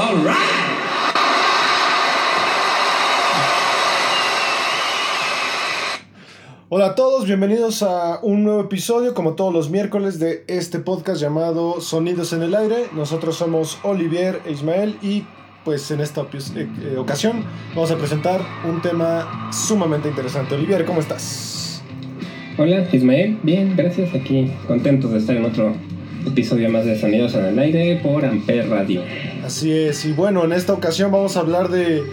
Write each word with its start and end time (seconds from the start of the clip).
All 0.00 0.16
right. 0.24 0.36
Hola 6.70 6.86
a 6.86 6.94
todos, 6.94 7.26
bienvenidos 7.26 7.82
a 7.82 8.20
un 8.22 8.44
nuevo 8.44 8.60
episodio, 8.60 9.12
como 9.12 9.34
todos 9.34 9.52
los 9.52 9.70
miércoles, 9.70 10.18
de 10.18 10.44
este 10.46 10.78
podcast 10.78 11.20
llamado 11.20 11.80
Sonidos 11.80 12.32
en 12.32 12.42
el 12.42 12.54
Aire. 12.54 12.86
Nosotros 12.92 13.36
somos 13.36 13.78
Olivier 13.82 14.40
e 14.46 14.52
Ismael 14.52 14.96
y 15.02 15.24
pues 15.64 15.90
en 15.90 16.00
esta 16.00 16.22
eh, 16.22 16.68
eh, 16.82 16.96
ocasión 16.96 17.44
vamos 17.74 17.90
a 17.90 17.98
presentar 17.98 18.40
un 18.66 18.80
tema 18.80 19.50
sumamente 19.52 20.08
interesante. 20.08 20.54
Olivier, 20.54 20.86
¿cómo 20.86 21.00
estás? 21.00 21.82
Hola, 22.56 22.86
Ismael. 22.92 23.38
Bien, 23.42 23.74
gracias. 23.76 24.14
Aquí 24.14 24.50
contentos 24.66 25.10
de 25.10 25.18
estar 25.18 25.36
en 25.36 25.44
otro 25.44 25.74
episodio 26.26 26.70
más 26.70 26.84
de 26.84 26.98
Sonidos 26.98 27.34
en 27.34 27.46
el 27.46 27.58
Aire 27.58 28.00
por 28.02 28.24
Amper 28.24 28.68
Radio. 28.70 29.02
Así 29.50 29.72
es, 29.72 30.04
y 30.04 30.12
bueno, 30.12 30.44
en 30.44 30.52
esta 30.52 30.72
ocasión 30.72 31.10
vamos 31.10 31.36
a 31.36 31.40
hablar 31.40 31.70
de 31.70 32.04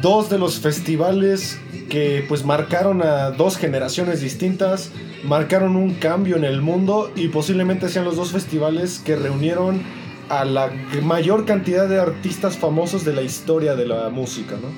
dos 0.00 0.30
de 0.30 0.38
los 0.38 0.60
festivales 0.60 1.58
que 1.88 2.24
pues 2.28 2.44
marcaron 2.44 3.02
a 3.02 3.32
dos 3.32 3.56
generaciones 3.56 4.20
distintas, 4.20 4.92
marcaron 5.24 5.74
un 5.74 5.94
cambio 5.94 6.36
en 6.36 6.44
el 6.44 6.62
mundo 6.62 7.10
y 7.16 7.26
posiblemente 7.26 7.88
sean 7.88 8.04
los 8.04 8.14
dos 8.14 8.30
festivales 8.30 9.02
que 9.04 9.16
reunieron 9.16 9.82
a 10.28 10.44
la 10.44 10.70
mayor 11.02 11.44
cantidad 11.44 11.88
de 11.88 11.98
artistas 11.98 12.56
famosos 12.56 13.04
de 13.04 13.14
la 13.14 13.22
historia 13.22 13.74
de 13.74 13.86
la 13.86 14.08
música, 14.10 14.54
¿no? 14.54 14.68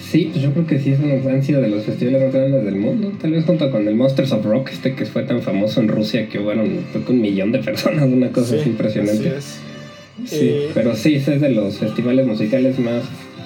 Sí, 0.00 0.30
pues 0.32 0.42
yo 0.42 0.52
creo 0.52 0.66
que 0.66 0.80
sí 0.80 0.94
han 0.94 1.42
sido 1.44 1.60
de 1.60 1.68
los 1.68 1.84
festivales 1.84 2.24
más 2.24 2.32
grandes 2.32 2.64
del 2.64 2.74
mundo. 2.74 3.12
Tal 3.20 3.30
vez 3.30 3.44
junto 3.44 3.70
con 3.70 3.86
el 3.86 3.94
Monsters 3.94 4.32
of 4.32 4.44
Rock, 4.44 4.70
este 4.72 4.96
que 4.96 5.06
fue 5.06 5.22
tan 5.22 5.42
famoso 5.42 5.80
en 5.80 5.86
Rusia 5.86 6.28
que 6.28 6.40
hubo 6.40 6.50
que 6.50 7.12
un 7.12 7.20
millón 7.20 7.52
de 7.52 7.60
personas, 7.60 8.10
una 8.10 8.32
cosa 8.32 8.48
Sí, 8.48 8.56
así 8.62 8.70
impresionante. 8.70 9.28
así 9.28 9.38
es. 9.38 9.71
Sí, 10.24 10.38
Eh, 10.40 10.70
pero 10.74 10.94
sí, 10.94 11.14
ese 11.14 11.36
es 11.36 11.40
de 11.40 11.50
los 11.50 11.78
festivales 11.78 12.26
musicales 12.26 12.78
más 12.78 13.02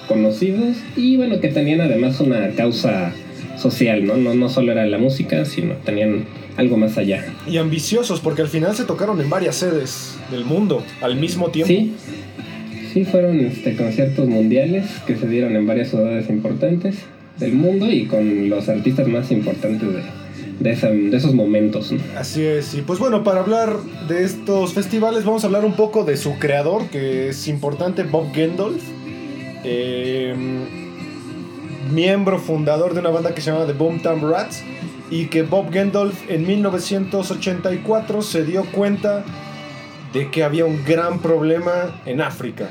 conocidos 0.07 0.77
y 0.95 1.17
bueno, 1.17 1.39
que 1.39 1.49
tenían 1.49 1.81
además 1.81 2.19
una 2.19 2.49
causa 2.51 3.13
social, 3.57 4.05
¿no? 4.05 4.15
No, 4.17 4.33
no 4.33 4.49
solo 4.49 4.71
era 4.71 4.85
la 4.85 4.97
música, 4.97 5.45
sino 5.45 5.73
tenían 5.85 6.25
algo 6.57 6.77
más 6.77 6.97
allá. 6.97 7.25
Y 7.47 7.57
ambiciosos, 7.57 8.19
porque 8.19 8.41
al 8.41 8.47
final 8.47 8.75
se 8.75 8.85
tocaron 8.85 9.19
en 9.21 9.29
varias 9.29 9.55
sedes 9.55 10.17
del 10.31 10.45
mundo 10.45 10.83
al 11.01 11.15
mismo 11.15 11.49
tiempo. 11.49 11.67
Sí, 11.67 11.93
sí 12.93 13.05
fueron 13.05 13.39
este, 13.41 13.75
conciertos 13.75 14.27
mundiales 14.27 14.85
que 15.05 15.15
se 15.15 15.27
dieron 15.27 15.55
en 15.55 15.67
varias 15.67 15.89
ciudades 15.89 16.29
importantes 16.29 16.97
del 17.39 17.53
mundo 17.53 17.91
y 17.91 18.05
con 18.05 18.49
los 18.49 18.67
artistas 18.69 19.07
más 19.07 19.31
importantes 19.31 19.87
de, 19.93 20.01
de, 20.59 20.71
esa- 20.71 20.89
de 20.89 21.15
esos 21.15 21.33
momentos. 21.33 21.91
¿no? 21.91 21.99
Así 22.17 22.43
es, 22.45 22.73
y 22.73 22.81
pues 22.81 22.99
bueno, 22.99 23.23
para 23.23 23.41
hablar 23.41 23.77
de 24.07 24.23
estos 24.23 24.73
festivales 24.73 25.23
vamos 25.25 25.43
a 25.43 25.47
hablar 25.47 25.65
un 25.65 25.73
poco 25.73 26.03
de 26.03 26.17
su 26.17 26.37
creador, 26.39 26.87
que 26.87 27.29
es 27.29 27.47
importante, 27.47 28.03
Bob 28.03 28.33
Geldof, 28.33 28.75
eh, 29.63 30.35
miembro 31.93 32.39
fundador 32.39 32.93
de 32.93 32.99
una 33.01 33.09
banda 33.09 33.33
que 33.33 33.41
se 33.41 33.51
llama 33.51 33.65
The 33.65 33.73
Boomtown 33.73 34.29
Rats, 34.29 34.63
y 35.09 35.27
que 35.27 35.43
Bob 35.43 35.71
Geldof 35.71 36.13
en 36.29 36.45
1984 36.45 38.21
se 38.21 38.43
dio 38.43 38.65
cuenta 38.65 39.23
de 40.13 40.29
que 40.31 40.43
había 40.43 40.65
un 40.65 40.83
gran 40.85 41.19
problema 41.19 42.01
en 42.05 42.19
África. 42.21 42.69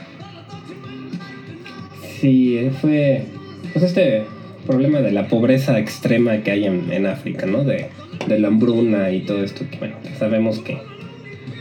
Sí, 2.20 2.58
eh, 2.58 2.72
fue 2.80 3.26
pues 3.72 3.84
este 3.84 4.24
problema 4.66 5.00
de 5.00 5.12
la 5.12 5.28
pobreza 5.28 5.78
extrema 5.78 6.38
que 6.38 6.50
hay 6.50 6.64
en, 6.66 6.92
en 6.92 7.06
África, 7.06 7.46
¿no? 7.46 7.64
De, 7.64 7.88
de 8.26 8.38
la 8.38 8.48
hambruna 8.48 9.10
y 9.10 9.20
todo 9.20 9.42
esto 9.42 9.64
que, 9.70 9.78
bueno, 9.78 9.96
sabemos 10.18 10.58
que, 10.58 10.78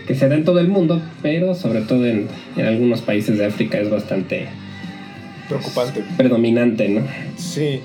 que 0.07 0.15
se 0.15 0.27
da 0.27 0.35
en 0.35 0.43
todo 0.43 0.59
el 0.59 0.67
mundo, 0.67 1.01
pero 1.21 1.55
sobre 1.55 1.81
todo 1.81 2.05
en, 2.05 2.27
en 2.57 2.65
algunos 2.65 3.01
países 3.01 3.37
de 3.37 3.45
África 3.45 3.79
es 3.79 3.89
bastante 3.89 4.47
Preocupante. 5.47 6.03
predominante, 6.17 6.89
¿no? 6.89 7.01
Sí, 7.37 7.79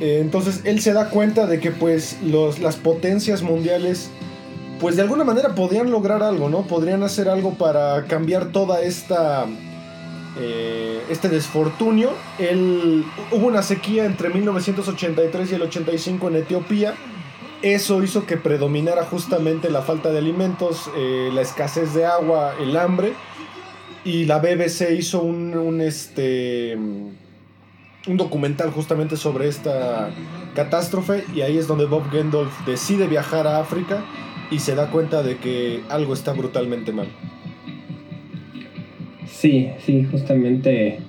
eh, 0.00 0.18
entonces 0.20 0.62
él 0.64 0.80
se 0.80 0.92
da 0.92 1.10
cuenta 1.10 1.46
de 1.46 1.60
que 1.60 1.70
pues 1.70 2.18
los, 2.24 2.58
las 2.58 2.76
potencias 2.76 3.42
mundiales 3.42 4.10
pues 4.80 4.96
de 4.96 5.02
alguna 5.02 5.22
manera 5.24 5.54
podrían 5.54 5.90
lograr 5.90 6.22
algo, 6.22 6.48
¿no? 6.48 6.62
Podrían 6.62 7.02
hacer 7.04 7.28
algo 7.28 7.54
para 7.54 8.04
cambiar 8.06 8.46
toda 8.46 8.82
esta... 8.82 9.46
eh, 10.38 11.02
este 11.08 11.28
desfortunio. 11.28 12.10
Él, 12.38 13.04
hubo 13.30 13.46
una 13.46 13.62
sequía 13.62 14.04
entre 14.04 14.30
1983 14.30 15.52
y 15.52 15.54
el 15.54 15.62
85 15.62 16.28
en 16.28 16.36
Etiopía. 16.36 16.94
Eso 17.62 18.02
hizo 18.02 18.26
que 18.26 18.36
predominara 18.36 19.04
justamente 19.04 19.70
la 19.70 19.82
falta 19.82 20.10
de 20.10 20.18
alimentos, 20.18 20.90
eh, 20.96 21.30
la 21.32 21.40
escasez 21.40 21.94
de 21.94 22.04
agua, 22.04 22.54
el 22.60 22.76
hambre. 22.76 23.14
Y 24.04 24.26
la 24.26 24.38
BBC 24.38 24.92
hizo 24.98 25.22
un, 25.22 25.56
un, 25.56 25.80
este, 25.80 26.76
un 26.76 28.16
documental 28.16 28.70
justamente 28.70 29.16
sobre 29.16 29.48
esta 29.48 30.10
catástrofe 30.54 31.24
y 31.34 31.40
ahí 31.40 31.58
es 31.58 31.66
donde 31.66 31.86
Bob 31.86 32.10
Geldof 32.10 32.48
decide 32.66 33.06
viajar 33.06 33.46
a 33.46 33.60
África 33.60 34.04
y 34.50 34.58
se 34.58 34.74
da 34.74 34.90
cuenta 34.90 35.22
de 35.22 35.38
que 35.38 35.82
algo 35.88 36.12
está 36.12 36.32
brutalmente 36.32 36.92
mal. 36.92 37.08
Sí, 39.44 39.68
sí, 39.84 40.08
justamente 40.10 41.00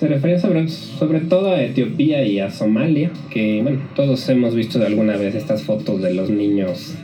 se 0.00 0.08
refería 0.08 0.40
sobre, 0.40 0.68
sobre 0.68 1.20
todo 1.20 1.52
a 1.52 1.62
Etiopía 1.62 2.24
y 2.24 2.40
a 2.40 2.50
Somalia, 2.50 3.12
que 3.30 3.62
bueno, 3.62 3.78
todos 3.94 4.28
hemos 4.28 4.56
visto 4.56 4.80
de 4.80 4.86
alguna 4.86 5.16
vez 5.16 5.36
estas 5.36 5.62
fotos 5.62 6.02
de 6.02 6.12
los 6.12 6.28
niños 6.28 6.94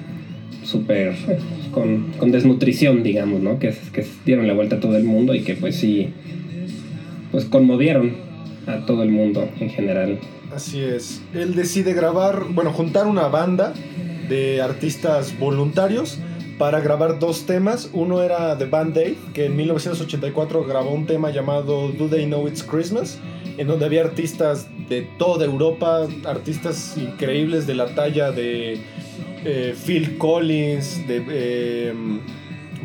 súper 0.64 1.14
eh, 1.28 1.38
con, 1.70 2.08
con 2.18 2.32
desnutrición, 2.32 3.04
digamos, 3.04 3.40
¿no? 3.40 3.60
Que, 3.60 3.72
que 3.92 4.04
dieron 4.26 4.48
la 4.48 4.54
vuelta 4.54 4.74
a 4.74 4.80
todo 4.80 4.96
el 4.96 5.04
mundo 5.04 5.36
y 5.36 5.42
que 5.42 5.54
pues 5.54 5.76
sí, 5.76 6.08
pues 7.30 7.44
conmovieron 7.44 8.16
a 8.66 8.84
todo 8.84 9.04
el 9.04 9.10
mundo 9.12 9.48
en 9.60 9.70
general. 9.70 10.18
Así 10.52 10.80
es. 10.80 11.22
Él 11.32 11.54
decide 11.54 11.94
grabar, 11.94 12.46
bueno, 12.50 12.72
juntar 12.72 13.06
una 13.06 13.28
banda 13.28 13.72
de 14.28 14.60
artistas 14.60 15.38
voluntarios 15.38 16.18
para 16.62 16.78
grabar 16.78 17.18
dos 17.18 17.44
temas. 17.44 17.90
Uno 17.92 18.22
era 18.22 18.56
The 18.56 18.66
Band 18.66 18.96
Aid, 18.96 19.16
que 19.34 19.46
en 19.46 19.56
1984 19.56 20.64
grabó 20.64 20.92
un 20.92 21.06
tema 21.06 21.32
llamado 21.32 21.88
Do 21.88 22.06
They 22.06 22.26
Know 22.26 22.46
It's 22.46 22.62
Christmas, 22.62 23.18
en 23.58 23.66
donde 23.66 23.84
había 23.84 24.02
artistas 24.02 24.68
de 24.88 25.02
toda 25.18 25.44
Europa, 25.44 26.06
artistas 26.24 26.96
increíbles 26.96 27.66
de 27.66 27.74
la 27.74 27.92
talla 27.96 28.30
de 28.30 28.78
eh, 29.44 29.74
Phil 29.84 30.16
Collins, 30.18 31.04
de 31.08 31.24
eh, 31.28 31.94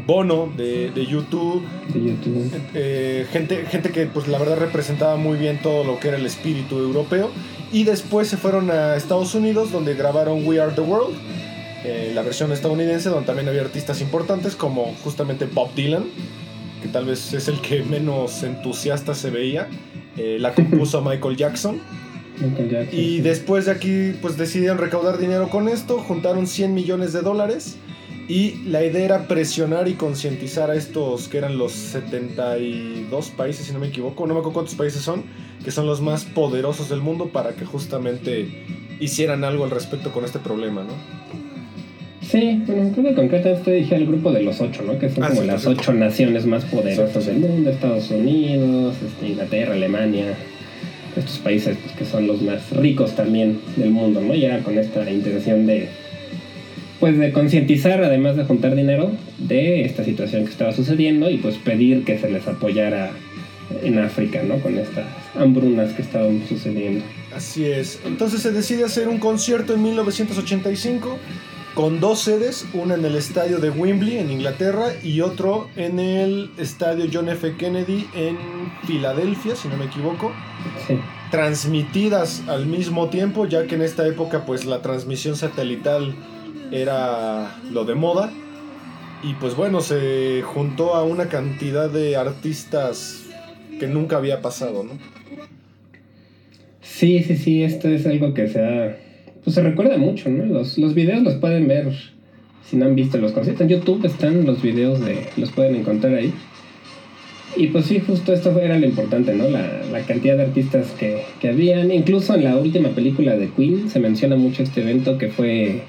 Bono, 0.07 0.51
de, 0.57 0.89
de 0.89 1.05
YouTube, 1.05 1.63
De 1.93 1.99
YouTube. 2.03 2.51
eh, 2.73 3.27
gente, 3.31 3.63
gente 3.67 3.91
que 3.91 4.07
pues 4.07 4.27
la 4.27 4.39
verdad 4.39 4.57
representaba 4.57 5.17
muy 5.17 5.37
bien 5.37 5.61
todo 5.61 5.83
lo 5.83 5.99
que 5.99 6.07
era 6.07 6.17
el 6.17 6.25
espíritu 6.25 6.79
europeo. 6.79 7.29
Y 7.71 7.83
después 7.83 8.27
se 8.27 8.37
fueron 8.37 8.71
a 8.71 8.95
Estados 8.95 9.35
Unidos 9.35 9.71
donde 9.71 9.93
grabaron 9.93 10.47
We 10.47 10.59
Are 10.59 10.73
the 10.73 10.81
World, 10.81 11.15
eh, 11.89 12.11
la 12.13 12.21
versión 12.21 12.51
estadounidense 12.51 13.07
donde 13.07 13.25
también 13.25 13.47
había 13.47 13.61
artistas 13.61 14.01
importantes 14.01 14.57
como 14.57 14.93
justamente 15.05 15.45
Bob 15.45 15.73
Dylan, 15.73 16.03
que 16.81 16.89
tal 16.89 17.05
vez 17.05 17.31
es 17.33 17.47
el 17.47 17.61
que 17.61 17.81
menos 17.89 18.43
entusiasta 18.43 19.15
se 19.15 19.29
veía. 19.29 19.69
Eh, 20.17 20.35
la 20.37 20.53
compuso 20.53 21.01
Michael 21.01 21.37
Jackson. 21.37 21.79
Michael 22.41 22.69
Jackson, 22.69 22.99
Y 22.99 23.21
después 23.21 23.67
de 23.67 23.71
aquí, 23.71 24.11
pues 24.21 24.35
decidieron 24.35 24.79
recaudar 24.79 25.17
dinero 25.17 25.49
con 25.49 25.69
esto, 25.69 25.99
juntaron 25.99 26.45
100 26.45 26.73
millones 26.73 27.13
de 27.13 27.21
dólares 27.21 27.77
y 28.27 28.55
la 28.65 28.83
idea 28.83 29.05
era 29.05 29.27
presionar 29.29 29.87
y 29.87 29.93
concientizar 29.93 30.69
a 30.69 30.75
estos 30.75 31.29
que 31.29 31.37
eran 31.37 31.57
los 31.57 31.71
72 31.71 33.29
países, 33.29 33.65
si 33.65 33.71
no 33.71 33.79
me 33.79 33.87
equivoco, 33.87 34.27
no 34.27 34.33
me 34.33 34.41
acuerdo 34.41 34.55
cuántos 34.55 34.75
países 34.75 35.01
son, 35.01 35.23
que 35.63 35.71
son 35.71 35.87
los 35.87 36.01
más 36.01 36.25
poderosos 36.25 36.89
del 36.89 36.99
mundo 36.99 37.29
para 37.29 37.53
que 37.55 37.63
justamente 37.63 38.65
hicieran 38.99 39.45
algo 39.45 39.63
al 39.63 39.71
respecto 39.71 40.11
con 40.11 40.25
este 40.25 40.39
problema, 40.39 40.83
¿no? 40.83 41.46
Sí, 42.29 42.61
bueno, 42.67 42.91
creo 42.93 43.05
que 43.05 43.13
concretamente 43.13 43.71
dije 43.71 43.95
el 43.95 44.05
grupo 44.05 44.31
de 44.33 44.43
los 44.43 44.59
ocho, 44.59 44.83
¿no? 44.83 44.99
Que 44.99 45.09
son 45.09 45.23
Ah, 45.23 45.29
como 45.29 45.41
sí, 45.41 45.47
las 45.47 45.65
ocho 45.65 45.93
naciones 45.93 46.45
más 46.45 46.65
poderosas 46.65 47.23
sí. 47.23 47.29
del 47.31 47.39
mundo, 47.39 47.69
Estados 47.69 48.11
Unidos, 48.11 48.95
este, 49.05 49.27
Inglaterra, 49.29 49.73
Alemania, 49.73 50.35
estos 51.15 51.37
países 51.39 51.77
pues, 51.81 51.95
que 51.95 52.05
son 52.05 52.27
los 52.27 52.41
más 52.41 52.69
ricos 52.71 53.15
también 53.15 53.59
del 53.77 53.91
mundo, 53.91 54.19
¿no? 54.21 54.35
Y 54.35 54.43
era 54.45 54.59
con 54.59 54.77
esta 54.77 55.09
intención 55.09 55.65
de, 55.65 55.87
pues, 56.99 57.17
de 57.17 57.31
concientizar, 57.31 58.03
además 58.03 58.35
de 58.35 58.43
juntar 58.43 58.75
dinero, 58.75 59.11
de 59.37 59.85
esta 59.85 60.03
situación 60.03 60.43
que 60.43 60.51
estaba 60.51 60.73
sucediendo 60.73 61.29
y 61.29 61.37
pues 61.37 61.55
pedir 61.55 62.03
que 62.03 62.19
se 62.19 62.29
les 62.29 62.45
apoyara 62.47 63.11
en 63.83 63.99
África, 63.99 64.43
¿no? 64.43 64.59
Con 64.59 64.77
estas 64.77 65.05
hambrunas 65.35 65.93
que 65.93 66.01
estaban 66.01 66.41
sucediendo. 66.47 67.03
Así 67.35 67.65
es. 67.65 67.99
Entonces 68.05 68.41
se 68.41 68.51
decide 68.51 68.83
hacer 68.83 69.07
un 69.07 69.17
concierto 69.19 69.73
en 69.75 69.83
1985 69.83 71.17
con 71.77 71.99
dos 71.99 72.21
sedes, 72.21 72.65
una 72.73 72.95
en 72.95 73.05
el 73.05 73.13
estadio 73.13 73.59
de 73.59 73.69
Wembley 73.69 74.17
en 74.17 74.31
Inglaterra 74.31 74.93
y 75.03 75.21
otro 75.21 75.69
en 75.75 75.99
el 75.99 76.49
estadio 76.57 77.05
John 77.13 77.29
F. 77.29 77.55
Kennedy 77.55 78.07
en 78.15 78.35
Filadelfia, 78.87 79.55
si 79.55 79.67
no 79.67 79.77
me 79.77 79.85
equivoco, 79.85 80.31
Sí. 80.87 80.97
transmitidas 81.29 82.41
al 82.47 82.65
mismo 82.65 83.09
tiempo, 83.09 83.45
ya 83.45 83.67
que 83.67 83.75
en 83.75 83.83
esta 83.83 84.07
época 84.07 84.43
pues 84.43 84.65
la 84.65 84.81
transmisión 84.81 85.35
satelital 85.35 86.15
era 86.71 87.55
lo 87.69 87.85
de 87.85 87.93
moda. 87.93 88.31
Y 89.21 89.35
pues 89.35 89.55
bueno, 89.55 89.81
se 89.81 90.41
juntó 90.41 90.95
a 90.95 91.03
una 91.03 91.27
cantidad 91.29 91.91
de 91.91 92.15
artistas 92.15 93.21
que 93.79 93.85
nunca 93.85 94.17
había 94.17 94.41
pasado, 94.41 94.83
¿no? 94.83 94.93
Sí, 96.81 97.21
sí, 97.21 97.37
sí, 97.37 97.61
esto 97.61 97.87
es 97.87 98.07
algo 98.07 98.33
que 98.33 98.47
se 98.47 98.65
ha... 98.65 99.06
Pues 99.47 99.55
se 99.55 99.61
recuerda 99.61 99.97
mucho, 99.97 100.29
¿no? 100.29 100.45
Los, 100.45 100.77
los 100.77 100.93
videos 100.93 101.23
los 101.23 101.35
pueden 101.35 101.69
ver 101.69 101.93
si 102.69 102.75
no 102.75 102.83
han 102.83 102.95
visto 102.95 103.17
los 103.17 103.31
conciertos. 103.31 103.61
En 103.61 103.69
YouTube 103.69 104.03
están 104.03 104.45
los 104.45 104.61
videos 104.61 104.99
de... 104.99 105.19
los 105.37 105.51
pueden 105.51 105.75
encontrar 105.75 106.15
ahí. 106.15 106.33
Y 107.55 107.67
pues 107.67 107.85
sí, 107.85 108.01
justo 108.05 108.33
esto 108.33 108.59
era 108.59 108.77
lo 108.77 108.85
importante, 108.85 109.33
¿no? 109.33 109.49
La, 109.49 109.83
la 109.89 110.01
cantidad 110.01 110.35
de 110.35 110.43
artistas 110.43 110.93
que, 110.99 111.21
que 111.39 111.47
habían. 111.47 111.93
Incluso 111.93 112.35
en 112.35 112.43
la 112.43 112.57
última 112.57 112.89
película 112.89 113.37
de 113.37 113.47
Queen 113.47 113.89
se 113.89 114.01
menciona 114.01 114.35
mucho 114.35 114.63
este 114.63 114.81
evento 114.81 115.17
que 115.17 115.29
fue... 115.29 115.83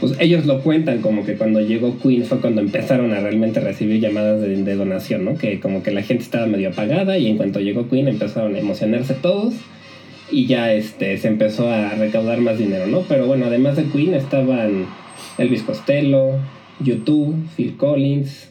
Pues 0.00 0.16
ellos 0.18 0.44
lo 0.46 0.60
cuentan 0.60 1.02
como 1.02 1.24
que 1.24 1.36
cuando 1.36 1.60
llegó 1.60 1.96
Queen 2.00 2.24
fue 2.24 2.40
cuando 2.40 2.62
empezaron 2.62 3.12
a 3.12 3.20
realmente 3.20 3.60
recibir 3.60 4.00
llamadas 4.00 4.40
de, 4.40 4.56
de 4.56 4.74
donación, 4.74 5.24
¿no? 5.24 5.38
Que 5.38 5.60
como 5.60 5.84
que 5.84 5.92
la 5.92 6.02
gente 6.02 6.24
estaba 6.24 6.48
medio 6.48 6.70
apagada 6.70 7.16
y 7.16 7.28
en 7.28 7.36
cuanto 7.36 7.60
llegó 7.60 7.88
Queen 7.88 8.08
empezaron 8.08 8.56
a 8.56 8.58
emocionarse 8.58 9.14
todos 9.14 9.54
y 10.32 10.46
ya 10.46 10.72
este 10.72 11.16
se 11.18 11.28
empezó 11.28 11.68
a 11.68 11.90
recaudar 11.90 12.40
más 12.40 12.58
dinero, 12.58 12.86
¿no? 12.86 13.02
Pero 13.02 13.26
bueno, 13.26 13.46
además 13.46 13.76
de 13.76 13.84
Queen 13.84 14.14
estaban 14.14 14.86
Elvis 15.38 15.62
Costello, 15.62 16.38
U2, 16.80 17.34
Phil 17.56 17.76
Collins, 17.76 18.50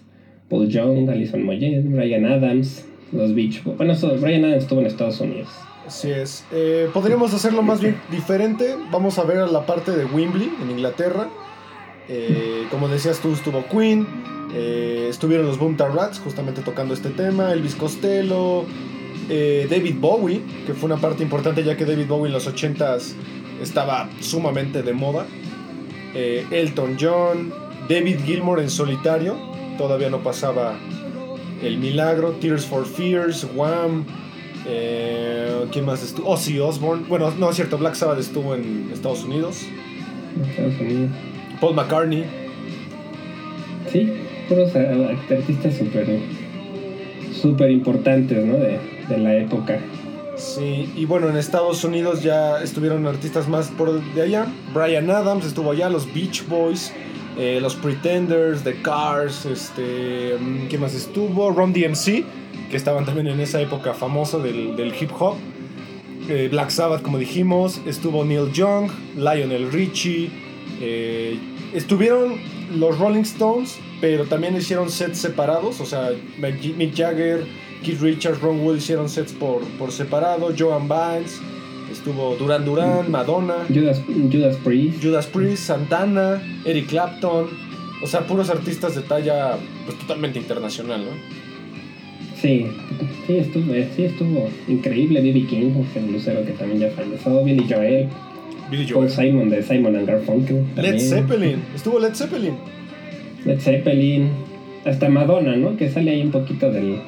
Paul 0.50 0.70
Young, 0.70 1.10
Alison 1.10 1.44
Moyet, 1.44 1.84
Brian 1.86 2.26
Adams, 2.26 2.86
los 3.12 3.34
Beach. 3.34 3.64
Bueno, 3.64 3.94
eso, 3.94 4.16
Brian 4.20 4.46
Adams 4.46 4.64
estuvo 4.64 4.80
en 4.80 4.86
Estados 4.86 5.20
Unidos. 5.20 5.50
Así 5.86 6.12
es. 6.12 6.46
Eh, 6.52 6.90
podríamos 6.94 7.34
hacerlo 7.34 7.64
más 7.64 7.82
bien 7.82 7.98
diferente. 8.12 8.76
Vamos 8.92 9.18
a 9.18 9.24
ver 9.24 9.40
a 9.40 9.48
la 9.48 9.66
parte 9.66 9.92
de 9.92 10.06
Wembley, 10.06 10.52
en 10.62 10.72
Inglaterra. 10.72 11.28
Eh, 12.08 12.66
como 12.70 12.88
decías 12.88 13.20
tú, 13.20 13.34
estuvo 13.34 13.66
Queen. 13.66 14.08
eh, 14.54 15.08
estuvieron 15.10 15.48
los 15.48 15.58
Boom 15.58 15.78
Rats 15.78 16.20
justamente 16.20 16.62
tocando 16.62 16.94
este 16.94 17.10
tema. 17.10 17.52
Elvis 17.52 17.76
Costello. 17.76 18.66
Eh, 19.34 19.66
David 19.70 19.96
Bowie, 20.00 20.42
que 20.66 20.74
fue 20.74 20.88
una 20.92 21.00
parte 21.00 21.24
importante 21.24 21.64
ya 21.64 21.78
que 21.78 21.86
David 21.86 22.08
Bowie 22.08 22.28
en 22.28 22.34
los 22.34 22.48
80s 22.54 23.14
estaba 23.62 24.10
sumamente 24.20 24.84
de 24.84 24.94
moda. 24.94 25.26
eh, 26.14 26.46
Elton 26.52 26.98
John. 27.00 27.54
David 27.88 28.20
Gilmour 28.26 28.60
en 28.60 28.70
solitario. 28.70 29.36
Todavía 29.78 30.10
no 30.10 30.20
pasaba 30.20 30.76
el 31.64 31.78
milagro. 31.78 32.32
Tears 32.42 32.66
for 32.66 32.86
Fears. 32.86 33.48
Wham. 33.56 34.06
Eh, 34.68 35.66
¿Quién 35.72 35.86
más 35.86 36.04
estuvo? 36.04 36.30
Ozzy 36.30 36.60
Osbourne. 36.60 37.06
Bueno, 37.08 37.32
no 37.40 37.50
es 37.50 37.56
cierto, 37.56 37.78
Black 37.78 37.96
Sabbath 37.96 38.20
estuvo 38.20 38.54
en 38.54 38.90
Estados 38.94 39.24
Unidos. 39.24 39.62
Estados 40.50 40.80
Unidos. 40.80 41.10
Paul 41.60 41.76
McCartney. 41.76 42.26
Sí, 43.92 44.12
puros 44.48 44.76
artistas 44.76 45.78
súper 45.78 46.20
súper 47.34 47.72
importantes, 47.72 48.46
¿no? 48.46 48.58
De, 48.58 48.80
de 49.08 49.18
la 49.18 49.36
época. 49.36 49.80
Sí, 50.36 50.92
y 50.96 51.06
bueno, 51.06 51.30
en 51.30 51.38
Estados 51.38 51.84
Unidos 51.84 52.24
ya 52.24 52.62
estuvieron 52.64 53.06
artistas 53.06 53.48
más 53.48 53.68
por 53.68 54.02
de 54.14 54.22
allá. 54.22 54.48
Brian 54.74 55.10
Adams 55.10 55.46
estuvo 55.46 55.72
allá, 55.72 55.90
los 55.90 56.12
Beach 56.14 56.48
Boys, 56.48 56.92
eh, 57.38 57.60
los 57.62 57.76
Pretenders, 57.76 58.64
The 58.64 58.82
Cars, 58.82 59.46
este, 59.46 60.36
mm, 60.40 60.68
¿quién 60.68 60.82
más 60.82 60.96
estuvo? 60.96 61.52
Ron 61.52 61.74
DMC, 61.74 62.24
que 62.70 62.78
estaban 62.78 63.06
también 63.06 63.28
en 63.28 63.40
esa 63.40 63.62
época 63.62 63.94
famosa 63.94 64.40
del, 64.40 64.76
del 64.76 64.94
hip 65.00 65.12
hop. 65.20 65.36
Eh, 66.30 66.48
Black 66.52 66.70
Sabbath, 66.70 67.02
como 67.02 67.18
dijimos, 67.18 67.82
estuvo 67.86 68.24
Neil 68.24 68.52
Young, 68.52 68.90
Lionel 69.16 69.72
Richie, 69.72 70.30
eh, 70.80 71.38
estuvieron 71.74 72.36
los 72.76 72.98
Rolling 72.98 73.22
Stones, 73.22 73.78
pero 74.00 74.26
también 74.26 74.56
hicieron 74.56 74.90
sets 74.90 75.20
separados, 75.20 75.80
o 75.82 75.86
sea, 75.86 76.12
Mick 76.38 76.96
Jagger, 76.96 77.46
Keith 77.84 78.02
Richards, 78.02 78.40
Ron 78.42 78.60
Wood 78.62 78.78
hicieron 78.78 79.10
sets 79.10 79.34
por, 79.34 79.64
por 79.78 79.92
separado, 79.92 80.54
Joan 80.58 80.88
Baez, 80.88 81.40
estuvo 81.92 82.36
Duran 82.36 82.66
Duran, 82.66 83.10
Madonna, 83.12 83.66
Judas, 83.68 84.02
Judas 84.32 84.58
Priest. 84.64 85.04
Judas 85.04 85.28
Priest, 85.28 85.64
Santana, 85.64 86.42
Eric 86.66 86.88
Clapton, 86.88 87.48
o 88.04 88.08
sea, 88.08 88.22
puros 88.22 88.50
artistas 88.50 88.96
de 88.96 89.02
talla 89.02 89.58
pues 89.86 89.98
totalmente 90.00 90.40
internacional, 90.40 91.06
¿no? 91.06 91.12
Sí, 92.42 92.66
sí 93.28 93.38
estuvo, 93.38 93.74
eh, 93.74 93.88
sí 93.96 94.06
estuvo 94.06 94.50
increíble. 94.68 95.22
B.B. 95.22 95.46
King, 95.46 95.74
el 95.96 96.12
lucero 96.12 96.44
que 96.44 96.54
también 96.54 96.80
ya 96.80 96.90
falleció. 96.90 97.44
Billy 97.44 97.68
Joel, 97.70 98.08
Billy 98.72 98.86
Paul 98.86 99.08
Joel. 99.08 99.10
Simon 99.12 99.50
de 99.50 99.62
Simon 99.62 99.96
and 99.96 100.08
Garfunkel. 100.08 100.66
Led 100.76 100.84
también. 100.84 101.00
Zeppelin, 101.00 101.64
estuvo 101.76 102.00
Led 102.00 102.16
Zeppelin. 102.16 102.56
Led 103.46 103.60
Zeppelin. 103.60 104.30
Hasta 104.84 105.10
Madonna, 105.10 105.56
¿no? 105.56 105.78
Que 105.78 105.92
sale 105.92 106.10
ahí 106.10 106.24
un 106.24 106.32
poquito 106.32 106.72
del. 106.72 107.00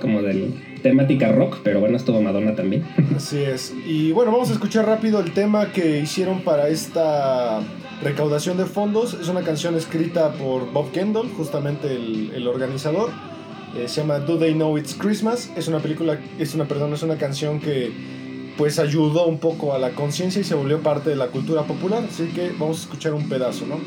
Como 0.00 0.22
del 0.22 0.54
temática 0.82 1.32
rock, 1.32 1.58
pero 1.62 1.80
bueno, 1.80 1.96
estuvo 1.96 2.20
Madonna 2.22 2.54
también. 2.54 2.84
Así 3.16 3.38
es. 3.38 3.74
Y 3.86 4.12
bueno, 4.12 4.30
vamos 4.32 4.50
a 4.50 4.52
escuchar 4.52 4.86
rápido 4.86 5.20
el 5.20 5.32
tema 5.32 5.72
que 5.72 6.00
hicieron 6.00 6.42
para 6.42 6.68
esta 6.68 7.60
recaudación 8.02 8.56
de 8.56 8.66
fondos. 8.66 9.14
Es 9.14 9.28
una 9.28 9.42
canción 9.42 9.74
escrita 9.74 10.32
por 10.32 10.72
Bob 10.72 10.92
Kendall, 10.92 11.28
justamente 11.36 11.94
el, 11.94 12.32
el 12.34 12.46
organizador. 12.46 13.10
Eh, 13.76 13.88
se 13.88 14.00
llama 14.00 14.18
Do 14.20 14.38
They 14.38 14.54
Know 14.54 14.78
It's 14.78 14.94
Christmas. 14.94 15.50
Es 15.56 15.68
una 15.68 15.80
película, 15.80 16.18
es 16.38 16.54
una, 16.54 16.64
perdón, 16.66 16.94
es 16.94 17.02
una 17.02 17.16
canción 17.16 17.60
que 17.60 17.92
pues 18.56 18.80
ayudó 18.80 19.26
un 19.26 19.38
poco 19.38 19.72
a 19.72 19.78
la 19.78 19.90
conciencia 19.90 20.40
y 20.40 20.44
se 20.44 20.54
volvió 20.54 20.80
parte 20.80 21.10
de 21.10 21.16
la 21.16 21.28
cultura 21.28 21.62
popular. 21.62 22.02
Así 22.08 22.26
que 22.28 22.50
vamos 22.58 22.78
a 22.78 22.82
escuchar 22.82 23.14
un 23.14 23.28
pedazo, 23.28 23.66
¿no? 23.66 23.78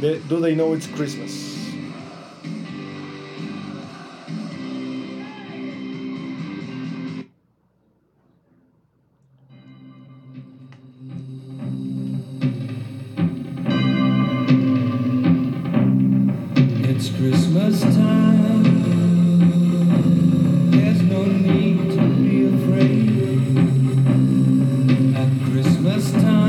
De 0.00 0.20
Do 0.28 0.40
They 0.40 0.54
Know 0.54 0.74
It's 0.74 0.88
Christmas. 0.88 1.53
Christmas 26.04 26.22
time, 26.22 26.43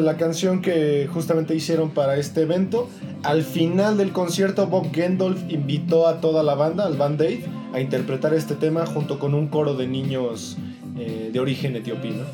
de 0.00 0.06
la 0.06 0.16
canción 0.16 0.60
que 0.62 1.06
justamente 1.12 1.54
hicieron 1.54 1.90
para 1.90 2.16
este 2.16 2.42
evento. 2.42 2.88
Al 3.22 3.42
final 3.42 3.96
del 3.96 4.10
concierto, 4.12 4.66
Bob 4.66 4.92
Geldof 4.92 5.38
invitó 5.48 6.08
a 6.08 6.20
toda 6.20 6.42
la 6.42 6.54
banda, 6.54 6.86
al 6.86 6.96
Band 6.96 7.20
Aid, 7.22 7.40
a 7.72 7.80
interpretar 7.80 8.34
este 8.34 8.54
tema 8.54 8.84
junto 8.86 9.18
con 9.18 9.34
un 9.34 9.46
coro 9.48 9.74
de 9.74 9.86
niños 9.86 10.56
eh, 10.98 11.30
de 11.32 11.38
origen 11.40 11.76
etiopí. 11.76 12.08
¿no? 12.10 12.24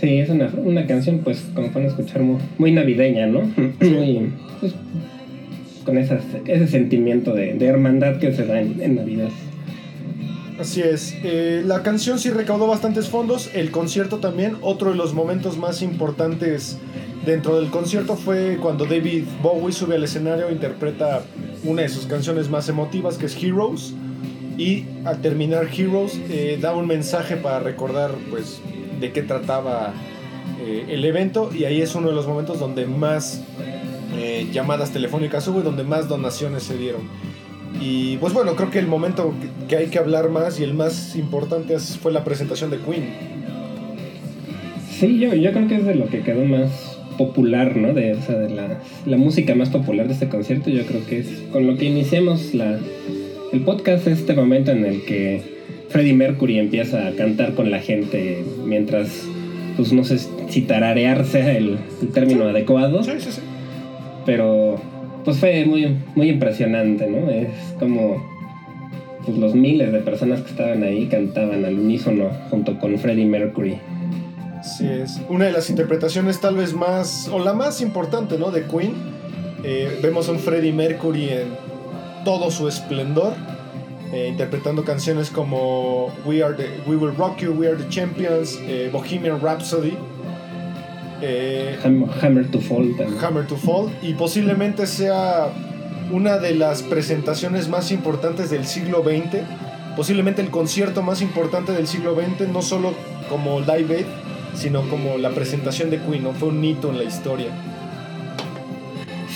Sí, 0.00 0.18
es 0.18 0.28
una, 0.30 0.46
una 0.62 0.86
canción, 0.86 1.20
pues, 1.24 1.40
como 1.54 1.72
pueden 1.72 1.88
escuchar, 1.88 2.22
muy, 2.22 2.36
muy 2.58 2.70
navideña, 2.72 3.26
¿no? 3.26 3.40
Muy, 3.80 4.30
pues, 4.60 4.72
con 5.84 5.98
esas- 5.98 6.22
ese 6.46 6.68
sentimiento 6.68 7.32
de, 7.34 7.54
de 7.54 7.66
hermandad 7.66 8.18
que 8.18 8.32
se 8.32 8.46
da 8.46 8.60
en, 8.60 8.80
en 8.80 8.94
Navidad. 8.94 9.30
Así 10.58 10.82
es. 10.82 11.14
Eh, 11.22 11.62
la 11.64 11.84
canción 11.84 12.18
sí 12.18 12.30
recaudó 12.30 12.66
bastantes 12.66 13.08
fondos. 13.08 13.48
El 13.54 13.70
concierto 13.70 14.18
también. 14.18 14.56
Otro 14.60 14.90
de 14.90 14.96
los 14.96 15.14
momentos 15.14 15.56
más 15.56 15.82
importantes 15.82 16.78
dentro 17.24 17.60
del 17.60 17.70
concierto 17.70 18.16
fue 18.16 18.58
cuando 18.60 18.84
David 18.84 19.24
Bowie 19.40 19.72
sube 19.72 19.94
al 19.94 20.02
escenario 20.02 20.48
e 20.48 20.52
interpreta 20.52 21.22
una 21.62 21.82
de 21.82 21.88
sus 21.88 22.06
canciones 22.06 22.50
más 22.50 22.68
emotivas, 22.68 23.18
que 23.18 23.26
es 23.26 23.40
Heroes. 23.40 23.94
Y 24.56 24.86
al 25.04 25.20
terminar 25.20 25.68
Heroes, 25.72 26.18
eh, 26.28 26.58
da 26.60 26.74
un 26.74 26.88
mensaje 26.88 27.36
para 27.36 27.60
recordar, 27.60 28.10
pues, 28.28 28.60
de 28.98 29.12
qué 29.12 29.22
trataba 29.22 29.94
eh, 30.60 30.86
el 30.88 31.04
evento. 31.04 31.50
Y 31.54 31.66
ahí 31.66 31.80
es 31.80 31.94
uno 31.94 32.08
de 32.08 32.14
los 32.14 32.26
momentos 32.26 32.58
donde 32.58 32.86
más 32.86 33.42
llamadas 34.52 34.90
telefónicas 34.90 35.46
hubo 35.46 35.60
y 35.60 35.62
donde 35.62 35.84
más 35.84 36.08
donaciones 36.08 36.64
se 36.64 36.76
dieron. 36.76 37.02
Y 37.80 38.16
pues 38.16 38.32
bueno, 38.32 38.56
creo 38.56 38.70
que 38.70 38.78
el 38.78 38.86
momento 38.88 39.32
que- 39.68 39.76
hay 39.76 39.86
que 39.86 39.98
hablar 39.98 40.30
más 40.30 40.58
y 40.60 40.64
el 40.64 40.74
más 40.74 41.14
importante 41.16 41.78
fue 41.78 42.12
la 42.12 42.24
presentación 42.24 42.70
de 42.70 42.78
Queen. 42.78 43.04
Sí, 44.90 45.18
yo, 45.18 45.32
yo 45.34 45.52
creo 45.52 45.68
que 45.68 45.76
es 45.76 45.84
de 45.84 45.94
lo 45.94 46.06
que 46.08 46.20
quedó 46.22 46.44
más 46.44 46.98
popular, 47.16 47.76
¿no? 47.76 47.94
De, 47.94 48.14
o 48.14 48.22
sea, 48.22 48.36
de 48.38 48.50
la, 48.50 48.80
la 49.06 49.16
música 49.16 49.54
más 49.54 49.68
popular 49.70 50.06
de 50.08 50.14
este 50.14 50.28
concierto. 50.28 50.70
Yo 50.70 50.84
creo 50.86 51.04
que 51.06 51.20
es 51.20 51.28
con 51.52 51.66
lo 51.66 51.76
que 51.76 51.84
iniciamos 51.84 52.54
la, 52.54 52.78
el 53.52 53.60
podcast, 53.60 54.06
este 54.08 54.34
momento 54.34 54.72
en 54.72 54.84
el 54.84 55.04
que 55.04 55.42
Freddie 55.88 56.14
Mercury 56.14 56.58
empieza 56.58 57.06
a 57.06 57.12
cantar 57.12 57.54
con 57.54 57.70
la 57.70 57.78
gente 57.80 58.44
mientras, 58.66 59.22
pues 59.76 59.92
no 59.92 60.04
sé 60.04 60.18
si 60.48 60.62
tararear 60.62 61.24
sea 61.26 61.56
el, 61.56 61.78
el 62.02 62.08
término 62.08 62.44
adecuado. 62.44 63.02
Sí, 63.04 63.12
sí, 63.18 63.30
sí. 63.32 63.40
pero 64.26 64.80
pues 65.28 65.40
fue 65.40 65.66
muy, 65.66 65.94
muy 66.14 66.30
impresionante, 66.30 67.06
¿no? 67.06 67.28
Es 67.28 67.50
como 67.78 68.16
pues, 69.26 69.36
los 69.36 69.54
miles 69.54 69.92
de 69.92 69.98
personas 69.98 70.40
que 70.40 70.52
estaban 70.52 70.82
ahí 70.82 71.06
cantaban 71.06 71.66
al 71.66 71.78
unísono 71.78 72.30
junto 72.48 72.78
con 72.78 72.98
Freddie 72.98 73.26
Mercury. 73.26 73.78
Sí, 74.62 74.86
es 74.86 75.20
una 75.28 75.44
de 75.44 75.52
las 75.52 75.68
interpretaciones 75.68 76.40
tal 76.40 76.56
vez 76.56 76.72
más, 76.72 77.28
o 77.28 77.40
la 77.40 77.52
más 77.52 77.82
importante, 77.82 78.38
¿no? 78.38 78.50
De 78.50 78.62
Queen. 78.62 78.94
Eh, 79.64 79.98
vemos 80.02 80.30
a 80.30 80.32
un 80.32 80.38
Freddie 80.38 80.72
Mercury 80.72 81.28
en 81.28 81.48
todo 82.24 82.50
su 82.50 82.66
esplendor, 82.66 83.34
eh, 84.14 84.28
interpretando 84.30 84.82
canciones 84.82 85.28
como 85.28 86.06
We, 86.24 86.42
Are 86.42 86.54
the, 86.54 86.68
We 86.90 86.96
Will 86.96 87.14
Rock 87.14 87.40
You, 87.40 87.52
We 87.52 87.68
Are 87.68 87.76
the 87.76 87.90
Champions, 87.90 88.58
eh, 88.62 88.88
Bohemian 88.90 89.42
Rhapsody, 89.42 89.92
eh, 91.22 91.78
Ham- 91.84 92.06
Hammer 92.22 92.46
to 92.50 92.60
Fall 92.60 92.96
también. 92.96 93.18
Hammer 93.24 93.46
to 93.46 93.56
Fall, 93.56 93.90
y 94.02 94.14
posiblemente 94.14 94.86
sea 94.86 95.48
una 96.10 96.38
de 96.38 96.54
las 96.54 96.82
presentaciones 96.82 97.68
más 97.68 97.90
importantes 97.92 98.50
del 98.50 98.64
siglo 98.66 99.02
XX, 99.02 99.42
posiblemente 99.96 100.40
el 100.42 100.50
concierto 100.50 101.02
más 101.02 101.20
importante 101.22 101.72
del 101.72 101.86
siglo 101.86 102.14
XX, 102.14 102.48
no 102.52 102.62
solo 102.62 102.94
como 103.28 103.60
Live 103.60 103.96
Aid, 103.96 104.06
sino 104.54 104.82
como 104.88 105.18
la 105.18 105.30
presentación 105.30 105.90
de 105.90 105.98
Queen, 106.00 106.22
¿no? 106.22 106.32
Fue 106.32 106.48
un 106.48 106.64
hito 106.64 106.90
en 106.90 106.98
la 106.98 107.04
historia. 107.04 107.48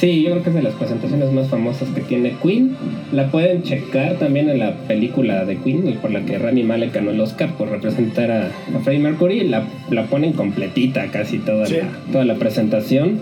Sí, 0.02 0.25
yo 0.25 0.32
creo 0.32 0.42
que 0.42 0.49
es 0.49 0.56
de 0.56 0.62
las 0.62 0.75
presentaciones 0.75 1.30
más 1.30 1.47
famosas 1.47 1.88
que 1.90 2.00
tiene 2.00 2.32
Queen. 2.42 2.75
La 3.12 3.30
pueden 3.30 3.62
checar 3.62 4.14
también 4.14 4.49
en 4.50 4.59
la 4.59 4.75
película 4.88 5.44
de 5.44 5.59
Queen, 5.59 5.97
por 6.02 6.11
la 6.11 6.23
que 6.23 6.38
Rami 6.38 6.64
Malek 6.64 6.92
ganó 6.92 7.12
el 7.12 7.21
Oscar 7.21 7.50
por 7.56 7.68
representar 7.71 8.32
a, 8.32 8.47
a 8.47 8.80
Freddie 8.82 8.99
Mercury. 8.99 9.47
La, 9.49 9.62
la 9.90 10.06
ponen 10.06 10.32
completita 10.32 11.06
casi 11.12 11.38
toda, 11.38 11.66
Sí. 11.66 11.76
la, 11.76 11.88
toda 12.11 12.25
la 12.25 12.35
presentación. 12.35 13.21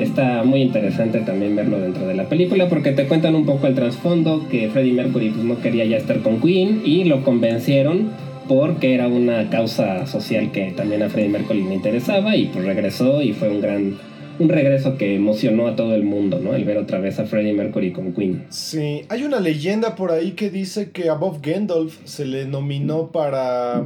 Está 0.00 0.42
muy 0.42 0.62
interesante 0.62 1.20
también 1.20 1.54
verlo 1.54 1.78
dentro 1.78 2.08
de 2.08 2.14
la 2.16 2.24
película 2.24 2.68
porque 2.68 2.90
te 2.90 3.04
cuentan 3.06 3.36
un 3.36 3.46
poco 3.46 3.68
el 3.68 3.76
trasfondo 3.76 4.48
que 4.50 4.68
Freddie 4.68 4.94
Mercury 4.94 5.30
pues, 5.30 5.44
no 5.44 5.60
quería 5.60 5.84
ya 5.84 5.96
estar 5.96 6.18
con 6.22 6.40
Queen 6.40 6.82
y 6.84 7.04
lo 7.04 7.22
convencieron 7.22 8.10
porque 8.48 8.94
era 8.94 9.06
una 9.06 9.48
causa 9.48 10.06
social 10.08 10.50
que 10.50 10.72
también 10.76 11.04
a 11.04 11.08
Freddie 11.08 11.30
Mercury 11.30 11.62
le 11.62 11.74
interesaba 11.76 12.34
y 12.36 12.46
pues 12.46 12.64
regresó 12.64 13.22
y 13.22 13.32
fue 13.32 13.48
un 13.48 13.60
gran 13.60 13.94
un 14.38 14.48
regreso 14.48 14.96
que 14.96 15.14
emocionó 15.14 15.66
a 15.66 15.76
todo 15.76 15.94
el 15.94 16.02
mundo, 16.02 16.40
¿no? 16.40 16.54
El 16.54 16.64
ver 16.64 16.78
otra 16.78 16.98
vez 16.98 17.18
a 17.18 17.26
Freddie 17.26 17.52
Mercury 17.52 17.92
con 17.92 18.12
Queen. 18.12 18.46
Sí, 18.50 19.02
hay 19.08 19.24
una 19.24 19.40
leyenda 19.40 19.94
por 19.94 20.12
ahí 20.12 20.32
que 20.32 20.50
dice 20.50 20.90
que 20.90 21.08
a 21.08 21.14
Bob 21.14 21.42
Geldof 21.42 21.96
se 22.04 22.24
le 22.24 22.46
nominó 22.46 23.12
para 23.12 23.84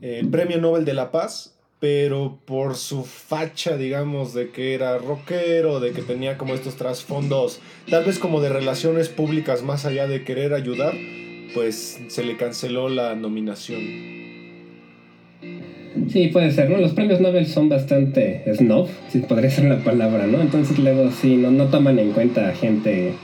eh, 0.00 0.18
el 0.20 0.28
Premio 0.28 0.60
Nobel 0.60 0.84
de 0.84 0.94
la 0.94 1.10
Paz, 1.10 1.56
pero 1.80 2.38
por 2.44 2.76
su 2.76 3.04
facha, 3.04 3.76
digamos, 3.76 4.34
de 4.34 4.50
que 4.50 4.74
era 4.74 4.98
rockero, 4.98 5.80
de 5.80 5.92
que 5.92 6.02
tenía 6.02 6.36
como 6.36 6.54
estos 6.54 6.76
trasfondos, 6.76 7.60
tal 7.88 8.04
vez 8.04 8.18
como 8.18 8.40
de 8.40 8.50
relaciones 8.50 9.08
públicas 9.08 9.62
más 9.62 9.86
allá 9.86 10.06
de 10.06 10.22
querer 10.24 10.52
ayudar, 10.52 10.94
pues 11.54 12.00
se 12.08 12.22
le 12.22 12.36
canceló 12.36 12.88
la 12.88 13.14
nominación. 13.14 14.19
Sí, 16.08 16.28
puede 16.28 16.52
ser, 16.52 16.70
¿no? 16.70 16.78
Los 16.78 16.92
premios 16.92 17.20
Nobel 17.20 17.46
son 17.46 17.68
bastante 17.68 18.44
snob, 18.54 18.88
si 19.08 19.18
podría 19.20 19.50
ser 19.50 19.64
la 19.64 19.78
palabra, 19.78 20.26
¿no? 20.26 20.40
Entonces 20.40 20.78
luego 20.78 21.10
sí, 21.10 21.36
no, 21.36 21.50
no 21.50 21.66
toman 21.66 21.98
en 21.98 22.12
cuenta 22.12 22.48
a 22.48 22.52
gente, 22.52 23.14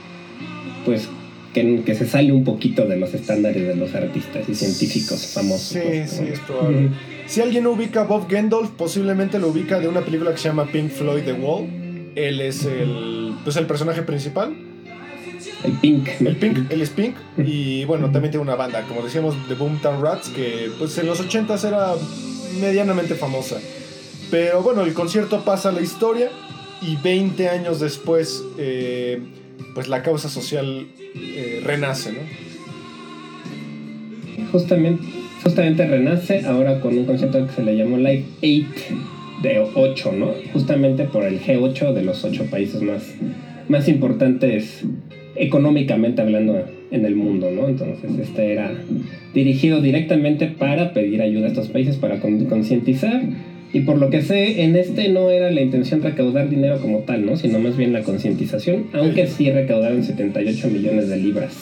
pues, 0.85 1.07
que, 1.53 1.81
que 1.85 1.95
se 1.95 2.05
sale 2.05 2.31
un 2.33 2.43
poquito 2.43 2.85
de 2.85 2.97
los 2.97 3.13
estándares 3.13 3.65
de 3.67 3.75
los 3.75 3.95
artistas 3.95 4.49
y 4.49 4.55
científicos 4.55 5.27
famosos. 5.27 5.69
Sí, 5.69 5.79
pues, 5.81 6.11
sí, 6.11 6.23
¿no? 6.23 6.27
es 6.33 6.39
probable. 6.41 6.89
Si 7.25 7.41
alguien 7.41 7.67
ubica 7.67 8.01
a 8.01 8.03
Bob 8.03 8.29
Geldof, 8.29 8.71
posiblemente 8.71 9.39
lo 9.39 9.47
ubica 9.47 9.79
de 9.79 9.87
una 9.87 10.01
película 10.01 10.31
que 10.31 10.37
se 10.37 10.49
llama 10.49 10.65
Pink 10.71 10.89
Floyd 10.89 11.23
The 11.23 11.33
Wall. 11.33 11.67
Él 12.15 12.41
es 12.41 12.65
el, 12.65 13.33
pues, 13.43 13.55
el 13.55 13.65
personaje 13.65 14.01
principal. 14.01 14.66
El 15.63 15.73
Pink. 15.73 16.07
El 16.19 16.35
Pink, 16.37 16.71
él 16.71 16.81
es 16.81 16.89
Pink. 16.91 17.15
Y 17.37 17.85
bueno, 17.85 18.11
también 18.11 18.31
tiene 18.31 18.43
una 18.43 18.55
banda, 18.55 18.83
como 18.83 19.01
decíamos, 19.01 19.47
de 19.49 19.55
Boomtown 19.55 20.01
Rats, 20.01 20.29
que 20.29 20.71
pues 20.77 20.97
en 20.97 21.07
los 21.07 21.19
80s 21.19 21.67
era 21.67 21.93
medianamente 22.59 23.15
famosa. 23.15 23.57
Pero 24.29 24.61
bueno, 24.61 24.81
el 24.83 24.93
concierto 24.93 25.43
pasa 25.43 25.69
a 25.69 25.71
la 25.71 25.81
historia 25.81 26.29
y 26.81 26.95
20 26.97 27.49
años 27.49 27.79
después, 27.79 28.43
eh, 28.57 29.19
pues 29.73 29.87
la 29.87 30.03
causa 30.03 30.29
social 30.29 30.87
eh, 31.15 31.61
renace, 31.63 32.11
¿no? 32.11 32.19
Justamente, 34.51 35.03
justamente 35.43 35.87
renace 35.87 36.45
ahora 36.45 36.79
con 36.79 36.97
un 36.97 37.05
concepto 37.05 37.45
que 37.47 37.53
se 37.53 37.63
le 37.63 37.75
llamó 37.75 37.97
Live 37.97 38.25
8 38.41 38.95
de 39.41 39.71
8, 39.73 40.11
¿no? 40.13 40.33
Justamente 40.53 41.05
por 41.05 41.23
el 41.23 41.41
G8 41.41 41.93
de 41.93 42.03
los 42.03 42.23
8 42.23 42.45
países 42.49 42.81
más, 42.81 43.03
más 43.67 43.87
importantes 43.87 44.83
económicamente 45.39 46.21
hablando 46.21 46.63
en 46.91 47.05
el 47.05 47.15
mundo, 47.15 47.49
¿no? 47.51 47.67
Entonces 47.67 48.11
este 48.21 48.53
era 48.53 48.71
dirigido 49.33 49.81
directamente 49.81 50.47
para 50.47 50.93
pedir 50.93 51.21
ayuda 51.21 51.45
a 51.45 51.49
estos 51.49 51.67
países 51.67 51.97
para 51.97 52.19
con- 52.19 52.45
concientizar 52.45 53.21
y 53.73 53.81
por 53.81 53.97
lo 53.97 54.09
que 54.09 54.21
sé 54.21 54.63
en 54.63 54.75
este 54.75 55.09
no 55.09 55.29
era 55.29 55.51
la 55.51 55.61
intención 55.61 56.01
recaudar 56.01 56.49
dinero 56.49 56.79
como 56.79 56.99
tal, 56.99 57.25
¿no? 57.25 57.35
Sino 57.35 57.59
más 57.59 57.75
bien 57.77 57.91
la 57.93 58.03
concientización, 58.03 58.87
aunque 58.93 59.27
sí 59.27 59.51
recaudaron 59.51 60.03
78 60.03 60.69
millones 60.69 61.09
de 61.09 61.17
libras 61.17 61.53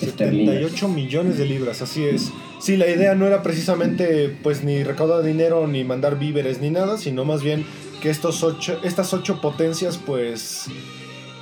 esterlinas. 0.00 0.54
78 0.54 0.88
millones 0.88 1.38
de 1.38 1.46
libras, 1.46 1.82
así 1.82 2.04
es. 2.04 2.30
Sí, 2.60 2.76
la 2.76 2.88
idea 2.88 3.14
no 3.14 3.26
era 3.26 3.42
precisamente 3.42 4.30
pues 4.42 4.62
ni 4.64 4.82
recaudar 4.84 5.24
dinero 5.24 5.66
ni 5.66 5.82
mandar 5.82 6.18
víveres 6.18 6.60
ni 6.60 6.70
nada, 6.70 6.96
sino 6.98 7.24
más 7.24 7.42
bien 7.42 7.64
que 8.00 8.08
estos 8.10 8.42
ocho, 8.44 8.78
estas 8.84 9.12
ocho 9.12 9.40
potencias 9.42 9.98
pues 9.98 10.66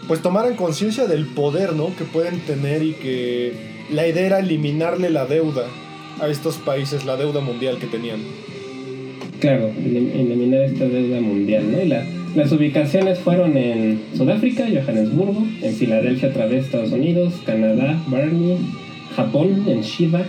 pues 0.09 0.21
tomaran 0.23 0.57
conciencia 0.57 1.07
del 1.07 1.27
poder, 1.27 1.75
¿no? 1.75 1.95
Que 1.97 2.05
pueden 2.05 2.41
tener 2.41 2.83
y 2.83 2.93
que 2.95 3.53
la 3.93 4.09
idea 4.09 4.27
era 4.27 4.39
eliminarle 4.41 5.11
la 5.11 5.27
deuda 5.27 5.67
a 6.21 6.29
estos 6.29 6.57
países, 6.57 7.05
la 7.05 7.17
deuda 7.17 7.41
mundial 7.41 7.79
que 7.79 7.87
tenían. 7.87 8.19
Claro, 9.41 9.71
elim- 9.71 10.11
eliminar 10.15 10.63
esta 10.63 10.87
deuda 10.89 11.21
mundial, 11.21 11.71
¿no? 11.71 11.81
Y 11.83 11.87
la- 11.89 12.05
las 12.35 12.51
ubicaciones 12.53 13.19
fueron 13.21 13.57
en 13.57 14.01
Sudáfrica, 14.17 14.67
Johannesburgo, 14.67 15.47
en 15.63 15.75
Filadelfia 15.75 16.31
otra 16.31 16.47
vez, 16.47 16.65
Estados 16.65 16.91
Unidos, 16.93 17.35
Canadá, 17.47 18.03
Barney, 18.09 18.57
Japón, 19.15 19.65
en 19.69 19.83
Shiva, 19.83 20.25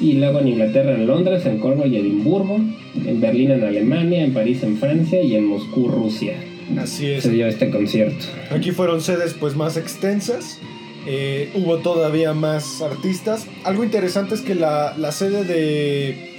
y 0.00 0.12
luego 0.14 0.40
en 0.40 0.48
Inglaterra, 0.48 0.94
en 0.94 1.06
Londres, 1.06 1.44
en 1.44 1.58
Cornwall 1.58 1.92
y 1.92 1.96
Edimburgo, 1.98 2.58
en 3.04 3.20
Berlín, 3.20 3.50
en 3.50 3.64
Alemania, 3.64 4.24
en 4.24 4.32
París, 4.32 4.62
en 4.62 4.76
Francia 4.76 5.20
y 5.20 5.34
en 5.34 5.44
Moscú, 5.46 5.88
Rusia. 5.88 6.34
Así 6.76 7.10
es. 7.10 7.22
Se 7.24 7.30
dio 7.30 7.46
este 7.46 7.70
concierto. 7.70 8.26
Aquí 8.50 8.72
fueron 8.72 9.00
sedes 9.00 9.34
pues 9.34 9.54
más 9.56 9.76
extensas. 9.76 10.58
eh, 11.06 11.50
hubo 11.54 11.78
todavía 11.78 12.34
más 12.34 12.82
artistas. 12.82 13.46
Algo 13.64 13.84
interesante 13.84 14.34
es 14.34 14.40
que 14.42 14.54
la, 14.54 14.94
la 14.98 15.12
sede 15.12 15.44
de, 15.44 16.32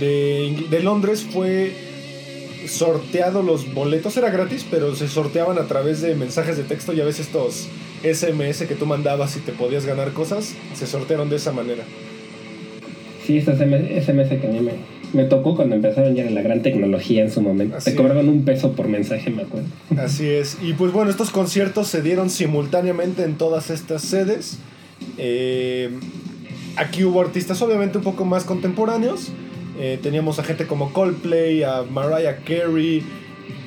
de, 0.00 0.66
de 0.68 0.80
Londres 0.82 1.24
fue 1.30 1.72
sorteado 2.66 3.42
los 3.42 3.72
boletos, 3.72 4.16
era 4.16 4.30
gratis, 4.30 4.66
pero 4.68 4.96
se 4.96 5.06
sorteaban 5.06 5.58
a 5.58 5.66
través 5.68 6.00
de 6.00 6.16
mensajes 6.16 6.56
de 6.56 6.64
texto 6.64 6.92
y 6.92 7.00
a 7.00 7.04
veces 7.04 7.26
estos 7.26 7.68
SMS 8.02 8.66
que 8.66 8.74
tú 8.74 8.86
mandabas 8.86 9.36
y 9.36 9.40
te 9.40 9.52
podías 9.52 9.86
ganar 9.86 10.12
cosas, 10.12 10.54
se 10.74 10.86
sortearon 10.88 11.30
de 11.30 11.36
esa 11.36 11.52
manera. 11.52 11.84
Sí, 13.24 13.38
estas 13.38 13.58
SMS 13.58 14.40
que 14.40 14.46
a 14.46 14.50
mí 14.50 14.60
me, 14.60 14.72
me 15.16 15.24
tocó 15.24 15.56
cuando 15.56 15.74
empezaron 15.74 16.14
ya 16.14 16.30
la 16.30 16.42
gran 16.42 16.62
tecnología 16.62 17.22
en 17.22 17.30
su 17.30 17.40
momento. 17.40 17.76
Así 17.76 17.90
Te 17.90 17.96
cobraban 17.96 18.28
un 18.28 18.44
peso 18.44 18.72
por 18.72 18.88
mensaje, 18.88 19.30
me 19.30 19.42
acuerdo. 19.42 19.66
Así 19.98 20.28
es. 20.28 20.58
Y 20.62 20.74
pues 20.74 20.92
bueno, 20.92 21.10
estos 21.10 21.30
conciertos 21.30 21.88
se 21.88 22.02
dieron 22.02 22.30
simultáneamente 22.30 23.24
en 23.24 23.36
todas 23.36 23.70
estas 23.70 24.02
sedes. 24.02 24.58
Eh, 25.18 25.90
aquí 26.76 27.04
hubo 27.04 27.20
artistas 27.20 27.60
obviamente 27.62 27.98
un 27.98 28.04
poco 28.04 28.24
más 28.24 28.44
contemporáneos. 28.44 29.32
Eh, 29.78 29.98
teníamos 30.02 30.38
a 30.38 30.44
gente 30.44 30.66
como 30.66 30.92
Coldplay, 30.92 31.62
a 31.62 31.82
Mariah 31.82 32.36
Carey, 32.44 33.02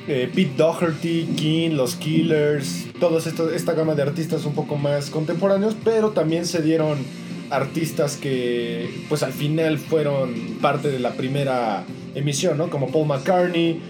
eh, 0.08 0.28
Pete 0.34 0.52
Doherty, 0.56 1.28
King, 1.36 1.70
Los 1.70 1.94
Killers, 1.94 2.86
toda 2.98 3.20
esta 3.54 3.74
gama 3.74 3.94
de 3.94 4.02
artistas 4.02 4.44
un 4.44 4.54
poco 4.54 4.76
más 4.76 5.10
contemporáneos, 5.10 5.76
pero 5.84 6.10
también 6.10 6.46
se 6.46 6.62
dieron 6.62 6.98
artistas 7.50 8.16
que 8.16 8.88
pues 9.08 9.22
al 9.22 9.32
final 9.32 9.78
fueron 9.78 10.34
parte 10.60 10.90
de 10.90 10.98
la 10.98 11.12
primera 11.12 11.84
emisión, 12.14 12.58
¿no? 12.58 12.70
Como 12.70 12.88
Paul 12.88 13.08
McCartney, 13.08 13.80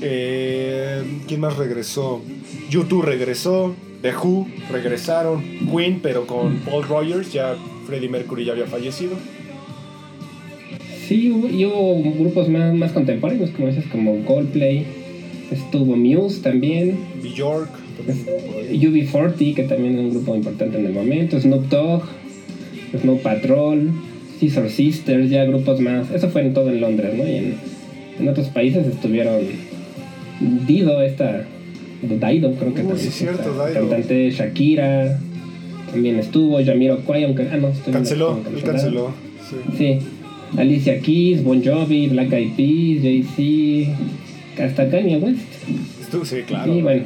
eh, 0.00 1.02
¿quién 1.26 1.40
más 1.40 1.56
regresó? 1.56 2.22
YouTube 2.70 3.02
regresó, 3.02 3.74
The 4.02 4.14
Who 4.14 4.46
regresaron, 4.70 5.42
Queen, 5.72 6.00
pero 6.02 6.26
con 6.26 6.58
Paul 6.58 6.84
Rogers, 6.86 7.32
ya 7.32 7.56
Freddie 7.86 8.08
Mercury 8.08 8.44
ya 8.44 8.52
había 8.52 8.66
fallecido. 8.66 9.16
Sí, 11.06 11.30
hubo, 11.30 11.48
y 11.48 11.64
hubo 11.64 12.02
grupos 12.18 12.48
más, 12.48 12.74
más 12.74 12.92
contemporáneos, 12.92 13.50
como 13.50 13.68
dices, 13.68 13.86
como 13.90 14.24
Coldplay, 14.26 14.86
estuvo 15.50 15.96
Muse 15.96 16.42
también, 16.42 16.98
Bjork, 17.22 17.70
ahí. 18.06 18.78
UB40, 18.78 19.54
que 19.54 19.62
también 19.62 19.94
es 19.94 20.00
un 20.00 20.10
grupo 20.10 20.36
importante 20.36 20.78
en 20.78 20.86
el 20.86 20.92
momento, 20.92 21.40
Snoop 21.40 21.68
Dogg, 21.68 22.02
Snow 23.00 23.18
Patrol, 23.18 23.90
Scissor 24.38 24.70
Sisters, 24.70 25.30
ya 25.30 25.44
grupos 25.44 25.80
más. 25.80 26.10
Eso 26.10 26.28
fue 26.30 26.42
en 26.42 26.54
todo 26.54 26.70
en 26.70 26.80
Londres, 26.80 27.12
¿no? 27.16 27.26
Y 27.28 27.36
en, 27.36 27.54
en 28.20 28.28
otros 28.28 28.48
países 28.48 28.86
estuvieron 28.86 29.40
Dido, 30.66 31.02
esta. 31.02 31.44
Dido, 32.02 32.52
creo 32.54 32.72
que 32.74 32.82
Uh, 32.82 32.88
también. 32.88 32.98
sí, 32.98 33.10
cierto, 33.10 33.50
esta 33.50 33.66
Dido. 33.68 33.80
Cantante 33.80 34.30
Shakira. 34.30 35.18
También 35.90 36.18
estuvo, 36.18 36.60
Yamiro 36.60 36.98
Kwai, 37.00 37.24
aunque. 37.24 37.48
Ah, 37.50 37.56
no, 37.56 37.68
estoy 37.68 37.92
Canceló, 37.92 38.38
él 38.54 38.62
canceló. 38.62 39.10
Sí. 39.48 39.56
Sí. 39.76 39.98
Alicia 40.56 40.98
Keys, 41.00 41.42
Bon 41.42 41.62
Jovi, 41.64 42.08
Black 42.08 42.32
Eyed 42.32 42.52
Peas, 42.56 43.02
Jay-Z, 43.36 44.62
hasta 44.64 44.88
Kanye 44.88 45.16
West. 45.18 45.38
Sí, 46.24 46.42
claro. 46.46 46.72
Y 46.72 46.82
bueno, 46.82 47.04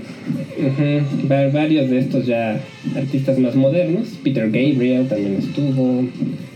varios 1.53 1.91
de 1.91 1.99
estos 1.99 2.27
ya 2.27 2.61
artistas 2.97 3.39
más 3.39 3.55
modernos. 3.55 4.09
Peter 4.23 4.45
Gabriel 4.47 5.09
también 5.09 5.37
estuvo, 5.37 6.05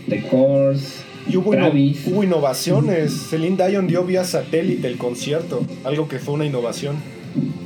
The 0.09 0.21
Course, 0.23 1.03
Y 1.29 1.37
hubo, 1.37 1.51
Travis. 1.51 2.07
hubo 2.07 2.23
innovaciones. 2.23 3.11
Celine 3.29 3.57
Dion 3.67 3.87
dio 3.87 4.03
vía 4.03 4.23
satélite 4.23 4.87
el 4.87 4.97
concierto, 4.97 5.65
algo 5.83 6.07
que 6.07 6.19
fue 6.19 6.35
una 6.35 6.45
innovación. 6.45 6.95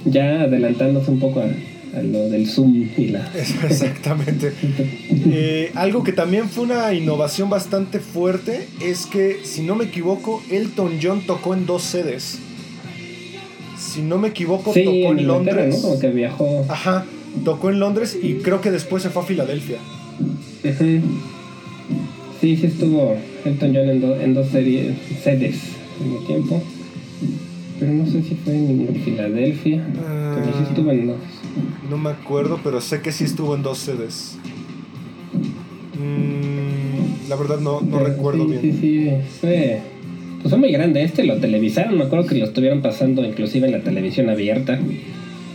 ya 0.06 0.42
adelantándose 0.42 1.12
un 1.12 1.20
poco 1.20 1.42
a, 1.42 1.46
a 1.98 2.02
lo 2.02 2.30
del 2.30 2.48
Zoom 2.48 2.88
y 2.98 3.08
la... 3.08 3.30
Exactamente. 3.36 4.54
Eh, 5.34 5.72
algo 5.76 6.04
que 6.04 6.14
también 6.14 6.50
fue 6.50 6.64
una 6.64 6.94
innovación 6.94 7.50
bastante 7.50 8.00
fuerte 8.00 8.68
es 8.82 9.06
que, 9.06 9.42
si 9.44 9.62
no 9.62 9.76
me 9.76 9.86
equivoco, 9.86 10.42
Elton 10.50 10.94
John 11.02 11.22
tocó 11.28 11.54
en 11.54 11.66
dos 11.68 11.84
sedes. 11.84 12.40
Si 13.92 14.02
no 14.02 14.18
me 14.18 14.30
equivoco, 14.30 14.74
Sí, 14.74 14.84
tocó 14.84 14.96
en 15.12 15.20
en 15.20 15.28
Londres. 15.28 15.76
¿no? 15.76 15.82
Como 15.82 16.00
que 16.00 16.10
viajó. 16.10 16.66
Ajá, 16.70 17.06
tocó 17.44 17.70
en 17.70 17.80
Londres 17.80 18.18
y 18.22 18.36
creo 18.36 18.62
que 18.62 18.72
después 18.72 19.04
se 19.04 19.10
fue 19.10 19.24
a 19.24 19.26
Filadelfia. 19.26 19.78
Sí, 22.40 22.56
sí 22.58 22.66
estuvo 22.66 23.16
Elton 23.46 23.74
John 23.76 23.90
en, 23.90 24.02
do- 24.02 24.20
en 24.20 24.34
dos 24.34 24.48
series, 24.50 24.96
sedes 25.24 25.60
al 26.00 26.06
mismo 26.08 26.26
tiempo. 26.28 26.64
Pero 27.80 27.92
no 27.94 28.06
sé 28.06 28.22
si 28.24 28.36
fue 28.36 28.56
en 28.56 28.88
Filadelfia. 29.04 29.86
Pero 29.94 30.46
sí 30.58 30.64
estuvo 30.70 30.92
en 30.92 31.08
dos. 31.08 31.18
No 31.90 31.98
me 31.98 32.12
acuerdo, 32.12 32.60
pero 32.64 32.80
sé 32.80 33.02
que 33.02 33.12
sí 33.12 33.24
estuvo 33.26 33.56
en 33.56 33.64
dos 33.64 33.80
sedes. 33.80 34.38
Mm, 36.00 37.30
la 37.30 37.36
verdad 37.36 37.60
no, 37.60 37.82
no 37.82 37.98
Pero 37.98 38.06
recuerdo 38.06 38.46
sí, 38.46 38.50
bien. 38.52 38.62
Sí, 38.62 38.78
sí, 38.80 39.10
fue, 39.42 39.82
pues 40.42 40.50
fue 40.50 40.58
muy 40.60 40.72
grande 40.72 41.04
este, 41.04 41.24
lo 41.24 41.38
televisaron, 41.38 41.98
me 41.98 42.06
acuerdo 42.06 42.26
que 42.28 42.36
lo 42.36 42.46
estuvieron 42.46 42.82
pasando 42.82 43.24
inclusive 43.26 43.68
en 43.68 43.74
la 43.74 43.80
televisión 43.82 44.30
abierta, 44.30 44.80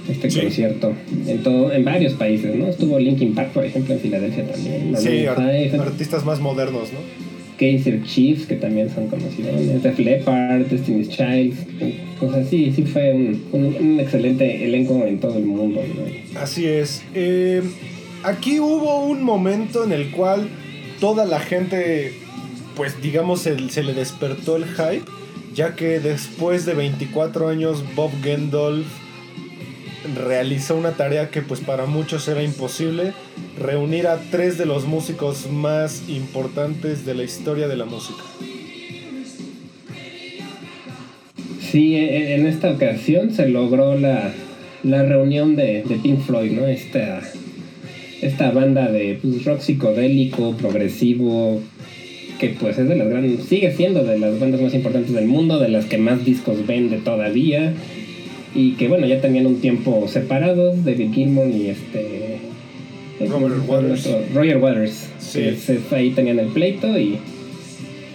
este 0.09 0.31
Sí. 0.31 0.41
concierto, 0.41 0.93
en 1.27 1.43
todo, 1.43 1.73
en 1.73 1.85
varios 1.85 2.13
países, 2.15 2.55
¿no? 2.55 2.69
Estuvo 2.69 2.99
Linkin 2.99 3.35
Park, 3.35 3.51
por 3.53 3.65
ejemplo, 3.65 3.95
en 3.95 4.01
Filadelfia 4.01 4.45
también, 4.47 4.95
Sí, 4.97 5.09
five, 5.35 5.73
artistas 5.81 6.25
más 6.25 6.41
modernos, 6.41 6.93
¿no? 6.93 6.99
Kaiser 7.59 8.03
Chiefs, 8.05 8.47
que 8.47 8.55
también 8.57 8.91
son 8.91 9.09
conocidos, 9.09 9.83
Def 9.83 9.99
Leppard, 9.99 10.67
Destiny's 10.67 11.09
Child, 11.09 11.55
o 12.21 12.31
sea, 12.31 12.45
sí, 12.45 12.71
sí 12.77 12.83
fue 12.83 13.13
un, 13.15 13.43
un- 13.53 13.77
un 13.81 14.01
excelente 14.01 14.65
elenco 14.65 15.05
en 15.07 15.19
todo 15.19 15.39
el 15.39 15.45
mundo, 15.47 15.81
¿no? 15.83 16.39
Así 16.41 16.67
es. 16.67 17.03
Eh, 17.15 17.63
aquí 18.23 18.61
hubo 18.61 19.07
un 19.07 19.23
momento 19.23 19.85
en 19.85 19.93
el 19.93 20.11
cual 20.11 20.49
toda 21.01 21.25
la 21.25 21.41
gente, 21.41 22.13
pues 22.77 23.01
digamos, 23.03 23.41
se, 23.41 23.69
se 23.71 23.83
le 23.83 23.95
despertó 23.95 24.57
el 24.57 24.67
hype, 24.67 25.05
ya 25.55 25.75
que 25.75 25.99
después 25.99 26.67
de 26.67 26.75
24 26.75 27.49
años 27.49 27.83
Bob 27.97 28.11
Geldof 28.23 28.87
realizó 30.15 30.77
una 30.77 30.93
tarea 30.93 31.31
que 31.31 31.43
pues 31.43 31.61
para 31.61 31.87
muchos 31.87 32.29
era 32.29 32.43
imposible, 32.43 33.13
reunir 33.59 34.07
a 34.07 34.21
tres 34.31 34.59
de 34.59 34.67
los 34.67 34.85
músicos 34.85 35.51
más 35.51 36.09
importantes 36.09 37.05
de 37.05 37.15
la 37.15 37.25
historia 37.25 37.67
de 37.67 37.77
la 37.77 37.87
música. 37.87 38.23
Sí, 41.61 41.97
e- 41.97 42.35
en 42.37 42.47
esta 42.47 42.71
ocasión 42.71 43.33
se 43.33 43.49
logró 43.49 43.99
la, 43.99 44.33
la 44.83 45.03
reunión 45.03 45.57
de, 45.57 45.83
de 45.83 45.97
Pink 45.97 46.21
Floyd, 46.21 46.53
¿no? 46.53 46.67
Esta, 46.67 47.21
esta 48.23 48.51
banda 48.51 48.91
de 48.91 49.19
pues, 49.21 49.45
rock 49.45 49.61
psicodélico, 49.61 50.57
progresivo, 50.57 51.61
que 52.39 52.51
pues 52.51 52.79
es 52.79 52.89
de 52.89 52.97
las 52.97 53.09
grandes, 53.09 53.45
sigue 53.47 53.75
siendo 53.75 54.05
de 54.05 54.19
las 54.19 54.39
bandas 54.39 54.61
más 54.61 54.75
importantes 54.75 55.13
del 55.13 55.27
mundo, 55.27 55.59
de 55.59 55.69
las 55.69 55.87
que 55.87 55.99
más 55.99 56.25
discos 56.25 56.67
vende 56.67 56.99
todavía, 56.99 57.73
y 58.55 58.73
que 58.73 58.89
bueno, 58.89 59.07
ya 59.07 59.21
tenían 59.21 59.47
un 59.47 59.61
tiempo 59.61 60.07
separados, 60.09 60.85
David 60.85 61.13
Gilmour 61.13 61.49
y 61.49 61.69
este... 61.69 62.37
Robert 63.29 63.55
Waters. 63.67 64.09
Roger 64.35 64.59
Waters. 64.59 65.09
Sí. 65.19 65.41
ahí 65.93 66.11
tenían 66.11 66.39
el 66.39 66.49
pleito 66.49 66.99
y 66.99 67.19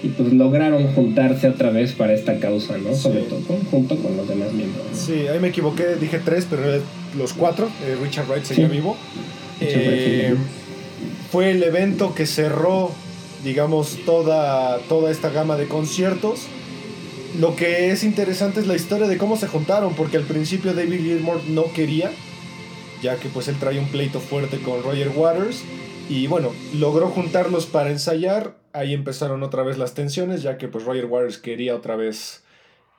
y 0.04 0.08
pues 0.08 0.34
lograron 0.34 0.88
juntarse 0.94 1.48
otra 1.48 1.70
vez 1.70 1.92
para 1.92 2.14
esta 2.14 2.40
causa, 2.40 2.76
¿no? 2.80 2.92
Sí. 2.96 3.02
Sobre 3.04 3.22
todo 3.22 3.40
junto 3.70 3.96
con 3.98 4.18
los 4.18 4.28
demás 4.28 4.52
miembros. 4.52 4.84
Sí, 4.94 5.28
ahí 5.28 5.40
me 5.40 5.50
equivoqué, 5.50 5.96
dije 6.00 6.20
tres, 6.26 6.48
pero 6.50 6.64
los 7.16 7.34
cuatro. 7.34 7.68
eh, 7.86 7.96
Richard 8.02 8.26
Wright 8.28 8.44
seguía 8.44 8.68
Sí. 8.68 8.72
vivo. 8.76 8.98
Eh, 9.60 10.34
fue 11.32 11.52
el 11.52 11.62
evento 11.62 12.16
que 12.16 12.26
cerró, 12.26 12.92
digamos, 13.44 14.00
toda, 14.06 14.80
toda 14.90 15.12
esta 15.12 15.30
gama 15.30 15.58
de 15.58 15.68
conciertos. 15.68 16.48
Lo 17.40 17.56
que 17.56 17.92
es 17.92 18.04
interesante 18.04 18.60
es 18.60 18.68
la 18.68 18.76
historia 18.76 19.08
de 19.08 19.18
cómo 19.18 19.38
se 19.38 19.48
juntaron, 19.48 19.96
porque 19.96 20.18
al 20.18 20.24
principio 20.24 20.74
David 20.74 21.02
Gilmour 21.02 21.42
no 21.48 21.72
quería, 21.74 22.12
ya 23.02 23.16
que 23.16 23.30
pues 23.30 23.48
él 23.48 23.58
traía 23.58 23.82
un 23.82 23.88
pleito 23.88 24.20
fuerte 24.20 24.60
con 24.60 24.84
Roger 24.84 25.10
Waters. 25.16 25.64
Y 26.10 26.28
bueno, 26.28 26.52
logró 26.74 27.08
juntarlos 27.08 27.66
para 27.66 27.90
ensayar. 27.90 28.58
Ahí 28.74 28.94
empezaron 28.94 29.44
otra 29.44 29.64
vez 29.64 29.78
las 29.78 29.94
tensiones, 29.94 30.42
ya 30.42 30.58
que 30.58 30.68
pues 30.68 30.84
Roger 30.84 31.06
Waters 31.06 31.38
quería 31.38 31.76
otra 31.76 31.96
vez 31.96 32.44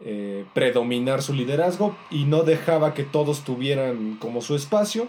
eh, 0.05 0.44
predominar 0.55 1.22
su 1.22 1.35
liderazgo 1.35 1.96
y 2.11 2.24
no 2.24 2.42
dejaba 2.42 2.94
que 2.94 3.05
todos 3.05 3.44
tuvieran 3.44 4.16
como 4.18 4.40
su 4.40 4.57
espacio. 4.57 5.09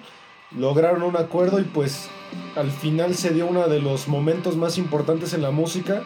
Lograron 0.58 1.04
un 1.04 1.18
acuerdo 1.18 1.60
y 1.60 1.64
pues 1.64 2.10
al 2.56 2.70
final 2.70 3.16
se 3.16 3.34
dio 3.34 3.48
uno 3.48 3.68
de 3.68 3.80
los 3.80 4.08
momentos 4.08 4.56
más 4.56 4.78
importantes 4.78 5.34
en 5.34 5.42
la 5.42 5.52
música, 5.52 6.04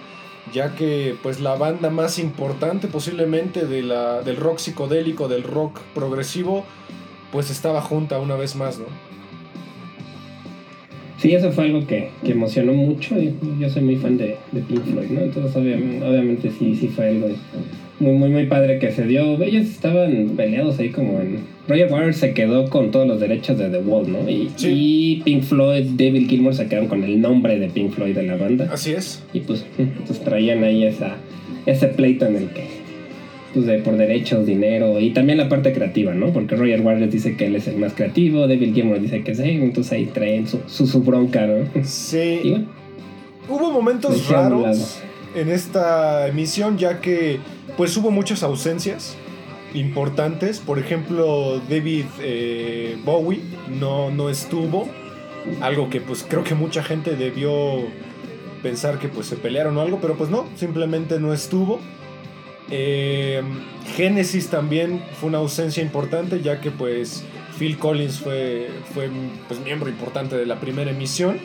ya 0.54 0.76
que 0.76 1.16
pues 1.22 1.40
la 1.40 1.56
banda 1.56 1.90
más 1.90 2.20
importante 2.20 2.88
posiblemente 2.88 3.66
de 3.66 3.82
la, 3.84 4.22
del 4.22 4.38
rock 4.38 4.60
psicodélico, 4.60 5.28
del 5.28 5.44
rock 5.44 5.82
progresivo, 5.94 6.66
pues 7.32 7.50
estaba 7.50 7.82
junta 7.82 8.20
una 8.20 8.36
vez 8.36 8.56
más, 8.56 8.80
¿no? 8.80 8.86
Sí, 11.18 11.34
eso 11.34 11.52
fue 11.52 11.66
algo 11.66 11.86
que, 11.88 12.12
que 12.24 12.32
emocionó 12.34 12.74
mucho. 12.74 13.16
Yo 13.60 13.70
soy 13.70 13.82
muy 13.82 13.96
fan 13.96 14.18
de, 14.18 14.38
de 14.52 14.62
Pink 14.62 14.84
Floyd, 14.84 15.10
¿no? 15.10 15.22
Entonces, 15.22 15.56
obviamente, 15.56 16.06
obviamente 16.06 16.52
sí, 16.52 16.76
sí 16.76 16.90
fue 16.90 17.10
algo 17.10 17.30
muy, 18.00 18.14
muy, 18.14 18.30
muy 18.30 18.46
padre 18.46 18.78
que 18.78 18.92
se 18.92 19.06
dio. 19.08 19.42
Ellos 19.42 19.66
estaban 19.66 20.34
peleados 20.38 20.78
ahí 20.78 20.92
como 20.92 21.20
en... 21.20 21.57
Roger 21.68 21.92
Waters 21.92 22.18
se 22.18 22.34
quedó 22.34 22.70
con 22.70 22.92
todos 22.92 23.08
los 23.08 23.20
derechos 23.20 23.58
de 23.58 23.70
The 23.70 23.80
Wall, 23.80 24.12
¿no? 24.12 24.30
Y, 24.30 24.50
Sí. 24.56 24.70
y 24.72 25.22
Pink 25.24 25.44
Floyd, 25.44 25.86
David 25.98 26.30
Gilmour 26.30 26.56
se 26.56 26.68
quedaron 26.68 26.88
con 26.88 27.04
el 27.04 27.20
nombre 27.20 27.60
de 27.60 27.68
Pink 27.68 27.92
Floyd 27.92 28.16
de 28.16 28.24
la 28.24 28.38
banda. 28.38 28.70
Así 28.72 28.94
es. 28.94 29.22
Y 29.34 29.42
pues, 29.42 29.66
pues 30.08 30.20
traían 30.22 30.64
ahí 30.64 30.86
esa, 30.86 31.16
ese 31.66 31.88
pleito 31.88 32.26
en 32.26 32.38
el 32.38 32.50
que 32.50 32.68
pues, 33.54 33.66
de, 33.66 33.80
por 33.80 33.98
derechos, 33.98 34.46
dinero 34.46 35.00
y 35.00 35.12
también 35.12 35.38
la 35.38 35.50
parte 35.50 35.74
creativa, 35.74 36.14
¿no? 36.14 36.32
Porque 36.32 36.56
Roger 36.56 36.82
Waters 36.82 37.12
dice 37.12 37.36
que 37.36 37.48
él 37.48 37.56
es 37.56 37.68
el 37.68 37.78
más 37.78 37.94
creativo, 37.94 38.48
David 38.48 38.74
Gilmour 38.74 39.02
dice 39.02 39.24
que 39.24 39.32
es 39.32 39.40
él, 39.40 39.62
entonces 39.62 39.92
ahí 39.94 40.06
traen 40.06 40.48
su, 40.48 40.60
su, 40.68 40.88
su 40.88 41.02
bronca, 41.02 41.46
¿no? 41.48 41.58
Y 41.82 41.84
Sí, 41.84 42.40
bueno, 42.44 42.66
hubo 43.50 43.72
momentos 43.72 44.30
raros 44.30 45.00
en 45.36 45.50
esta 45.50 46.28
emisión 46.28 46.78
ya 46.78 47.00
que 47.02 47.38
pues 47.76 47.96
hubo 47.98 48.10
muchas 48.12 48.42
ausencias 48.44 49.16
importantes. 49.80 50.60
Por 50.60 50.80
ejemplo, 50.80 51.62
David 51.70 52.06
eh, 52.20 52.98
Bowie 53.04 53.42
no, 53.70 54.12
no 54.12 54.30
estuvo. 54.30 54.90
Algo 55.62 55.90
que 55.90 56.02
pues 56.02 56.26
creo 56.28 56.44
que 56.44 56.56
mucha 56.56 56.84
gente 56.84 57.16
debió 57.16 57.86
pensar 58.62 59.00
que 59.00 59.08
pues 59.08 59.28
se 59.28 59.38
pelearon 59.38 59.78
o 59.78 59.82
algo, 59.82 60.00
pero 60.02 60.16
pues 60.16 60.30
no, 60.30 60.46
simplemente 60.56 61.20
no 61.20 61.34
estuvo. 61.34 61.80
Eh, 62.70 63.42
Genesis 63.96 64.50
también 64.50 65.02
fue 65.20 65.30
una 65.30 65.38
ausencia 65.38 65.82
importante 65.82 66.42
ya 66.42 66.60
que 66.60 66.70
pues 66.70 67.24
Phil 67.58 67.78
Collins 67.78 68.20
fue, 68.20 68.70
fue 68.94 69.10
pues, 69.48 69.60
miembro 69.62 69.90
importante 69.90 70.36
de 70.36 70.46
la 70.46 70.60
primera 70.60 70.92
emisión. 70.92 71.40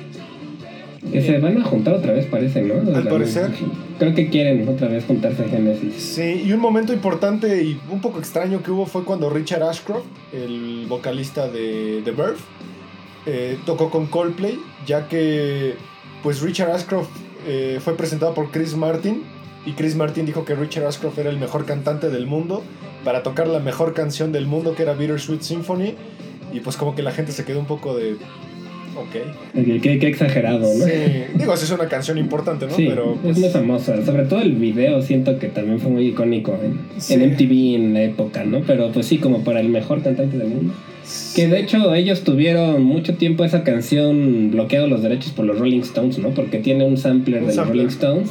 Se 1.11 1.38
van 1.38 1.61
a 1.61 1.65
juntar 1.65 1.95
otra 1.95 2.12
vez, 2.12 2.27
parece, 2.27 2.62
¿no? 2.62 2.75
Al 2.97 3.09
parecer. 3.09 3.51
Creo 3.99 4.15
que 4.15 4.29
quieren 4.31 4.69
otra 4.69 4.88
vez 4.88 5.05
juntarse 5.05 5.45
a 5.45 5.49
Genesis. 5.49 5.95
Sí, 5.95 6.43
y 6.47 6.53
un 6.53 6.61
momento 6.61 6.93
importante 6.93 7.62
y 7.62 7.81
un 7.91 8.01
poco 8.01 8.19
extraño 8.19 8.62
que 8.62 8.71
hubo 8.71 8.87
fue 8.87 9.05
cuando 9.05 9.29
Richard 9.29 9.62
Ashcroft, 9.62 10.07
el 10.33 10.87
vocalista 10.88 11.49
de 11.49 12.03
The 12.05 12.11
Verve, 12.12 12.38
eh, 13.27 13.59
tocó 13.67 13.91
con 13.91 14.07
Coldplay, 14.07 14.59
ya 14.87 15.09
que 15.09 15.75
pues 16.23 16.41
Richard 16.41 16.71
Ashcroft 16.71 17.11
eh, 17.47 17.79
fue 17.83 17.97
presentado 17.97 18.35
por 18.35 18.51
Chris 18.51 18.77
Martin 18.77 19.23
y 19.67 19.73
Chris 19.73 19.97
Martin 19.97 20.27
dijo 20.27 20.45
que 20.45 20.55
Richard 20.55 20.87
Ashcroft 20.87 21.19
era 21.19 21.31
el 21.31 21.38
mejor 21.38 21.65
cantante 21.65 22.11
del 22.11 22.27
mundo 22.27 22.62
para 23.05 23.23
tocar 23.23 23.49
la 23.49 23.59
mejor 23.59 23.95
canción 23.95 24.33
del 24.33 24.47
mundo 24.47 24.75
que 24.75 24.83
era 24.83 24.95
Bittersweet 24.95 25.43
Symphony 25.43 25.95
y 26.53 26.61
pues 26.61 26.77
como 26.77 26.95
que 26.95 27.03
la 27.03 27.12
gente 27.12 27.33
se 27.33 27.45
quedó 27.45 27.59
un 27.59 27.67
poco 27.67 27.97
de 27.97 28.17
ok. 28.96 29.81
Qué, 29.83 30.07
exagerado, 30.09 30.61
¿no? 30.74 30.85
Sí, 30.85 30.90
digo, 31.35 31.55
esa 31.55 31.64
es 31.64 31.70
una 31.70 31.88
canción 31.88 32.18
importante, 32.18 32.66
¿no? 32.66 32.74
Sí, 32.74 32.87
Pero 32.88 33.16
pues, 33.22 33.37
es 33.37 33.42
muy 33.42 33.50
famosa. 33.50 34.05
Sobre 34.05 34.24
todo 34.24 34.40
el 34.40 34.52
video 34.52 35.02
siento 35.02 35.38
que 35.38 35.48
también 35.48 35.78
fue 35.81 35.90
muy 35.90 36.07
icónico 36.09 36.59
en, 36.62 36.78
Sí. 37.00 37.14
en 37.14 37.22
MTV 37.33 37.74
en 37.76 37.94
la 37.94 38.02
época, 38.05 38.44
¿no? 38.44 38.61
Pero 38.66 38.90
pues 38.92 39.07
sí, 39.07 39.18
como 39.18 39.42
para 39.44 39.61
el 39.61 39.68
mejor 39.68 40.02
cantante 40.02 40.37
del 40.38 40.48
mundo. 40.48 40.74
Que 41.35 41.48
de 41.48 41.59
hecho 41.61 41.94
ellos 41.94 42.22
tuvieron 42.22 42.83
mucho 42.85 43.14
tiempo 43.14 43.44
esa 43.44 43.64
canción 43.64 44.50
bloqueado 44.52 44.87
los 44.87 45.02
derechos 45.02 45.33
por 45.33 45.44
los 45.44 45.59
Rolling 45.59 45.81
Stones, 45.81 46.18
¿no? 46.18 46.31
Porque 46.31 46.59
tiene 46.59 46.85
un 46.85 46.96
sampler 46.96 47.42
Un 47.42 47.48
de 47.48 47.55
sampler. 47.55 47.76
los 47.85 47.96
Rolling 47.96 48.22
Stones. 48.22 48.31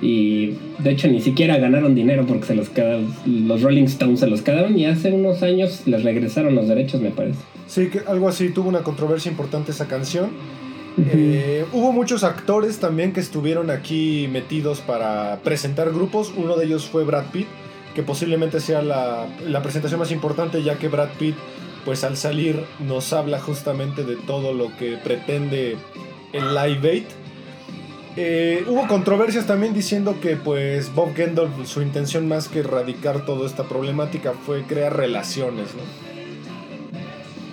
Y 0.00 0.54
de 0.78 0.90
hecho 0.90 1.08
ni 1.08 1.20
siquiera 1.20 1.58
ganaron 1.58 1.94
dinero 1.94 2.24
porque 2.26 2.46
se 2.46 2.54
los 2.54 2.68
quedaron, 2.68 3.12
los 3.26 3.62
Rolling 3.62 3.84
Stones 3.84 4.20
se 4.20 4.28
los 4.28 4.42
quedaron 4.42 4.78
y 4.78 4.86
hace 4.86 5.12
unos 5.12 5.42
años 5.42 5.82
les 5.86 6.04
regresaron 6.04 6.54
los 6.54 6.68
derechos, 6.68 7.00
me 7.00 7.10
parece. 7.10 7.40
Sí, 7.66 7.88
que 7.88 8.00
algo 8.06 8.28
así, 8.28 8.50
tuvo 8.50 8.68
una 8.68 8.80
controversia 8.80 9.30
importante 9.30 9.72
esa 9.72 9.88
canción. 9.88 10.30
Eh, 11.12 11.64
hubo 11.72 11.92
muchos 11.92 12.24
actores 12.24 12.78
también 12.78 13.12
que 13.12 13.20
estuvieron 13.20 13.70
aquí 13.70 14.28
metidos 14.32 14.80
para 14.80 15.40
presentar 15.44 15.92
grupos. 15.92 16.32
Uno 16.36 16.56
de 16.56 16.66
ellos 16.66 16.86
fue 16.86 17.04
Brad 17.04 17.26
Pitt, 17.32 17.46
que 17.94 18.02
posiblemente 18.02 18.60
sea 18.60 18.82
la, 18.82 19.26
la 19.46 19.62
presentación 19.62 20.00
más 20.00 20.10
importante, 20.10 20.62
ya 20.62 20.76
que 20.76 20.88
Brad 20.88 21.10
Pitt, 21.18 21.36
pues 21.84 22.04
al 22.04 22.16
salir, 22.16 22.64
nos 22.86 23.12
habla 23.12 23.38
justamente 23.38 24.04
de 24.04 24.16
todo 24.16 24.52
lo 24.52 24.76
que 24.76 24.96
pretende 24.96 25.76
el 26.32 26.54
Live 26.54 26.90
Aid. 26.90 27.04
Eh, 28.20 28.64
hubo 28.66 28.88
controversias 28.88 29.46
también 29.46 29.74
diciendo 29.74 30.16
que 30.20 30.34
pues 30.34 30.92
Bob 30.92 31.14
Geldof 31.14 31.50
su 31.66 31.82
intención 31.82 32.26
más 32.26 32.48
que 32.48 32.58
erradicar 32.60 33.24
toda 33.24 33.46
esta 33.46 33.62
problemática 33.62 34.32
fue 34.32 34.64
crear 34.64 34.96
relaciones, 34.96 35.68
¿no? 35.76 35.82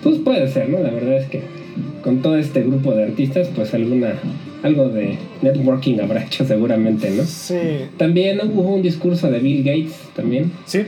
Pues 0.02 0.18
puede 0.18 0.50
ser, 0.50 0.68
¿no? 0.68 0.80
La 0.80 0.90
verdad 0.90 1.18
es 1.18 1.28
que 1.28 1.44
con 2.02 2.20
todo 2.20 2.36
este 2.36 2.64
grupo 2.64 2.92
de 2.94 3.04
artistas, 3.04 3.48
pues 3.54 3.74
alguna 3.74 4.14
algo 4.64 4.88
de 4.88 5.16
networking 5.40 6.00
habrá 6.00 6.24
hecho 6.24 6.44
seguramente, 6.44 7.10
¿no? 7.10 7.22
Sí, 7.22 7.86
También 7.96 8.40
hubo 8.40 8.74
un 8.74 8.82
discurso 8.82 9.30
de 9.30 9.38
Bill 9.38 9.62
Gates 9.62 9.94
también, 10.16 10.50
sí, 10.64 10.80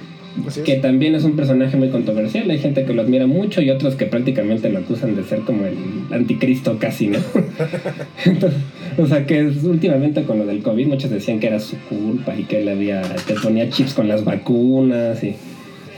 así 0.47 0.61
es. 0.61 0.67
que 0.67 0.77
también 0.77 1.15
es 1.15 1.25
un 1.25 1.37
personaje 1.37 1.77
muy 1.77 1.89
controversial. 1.89 2.51
Hay 2.51 2.59
gente 2.59 2.85
que 2.85 2.93
lo 2.93 3.03
admira 3.03 3.27
mucho 3.27 3.61
y 3.63 3.71
otros 3.71 3.95
que 3.97 4.07
prácticamente 4.07 4.71
lo 4.71 4.79
acusan 4.79 5.15
de 5.17 5.25
ser 5.25 5.41
como 5.41 5.65
el 5.67 5.75
anticristo 6.11 6.79
casi, 6.79 7.09
¿no? 7.09 7.19
Entonces, 8.25 8.61
o 8.99 9.07
sea 9.07 9.27
que 9.27 9.47
es- 9.49 9.65
últimamente 9.65 10.23
con 10.25 10.39
lo 10.39 10.47
del 10.47 10.61
COVID 10.63 10.87
muchos 10.87 11.11
decían 11.11 11.41
que 11.41 11.47
era 11.49 11.61
su 11.61 11.77
culpa 11.89 12.35
y 12.39 12.45
que 12.45 12.61
él 12.63 12.69
había, 12.69 13.03
que 13.27 13.35
ponía 13.35 13.69
chips 13.71 13.95
con 13.95 14.09
las 14.09 14.25
vacunas 14.25 15.23
y 15.25 15.35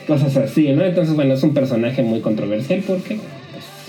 cosas 0.07 0.37
así, 0.37 0.69
¿no? 0.73 0.85
Entonces, 0.85 1.15
bueno, 1.15 1.35
es 1.35 1.43
un 1.43 1.55
personaje 1.55 2.03
muy 2.03 2.21
controversial 2.21 2.83
porque 2.87 3.19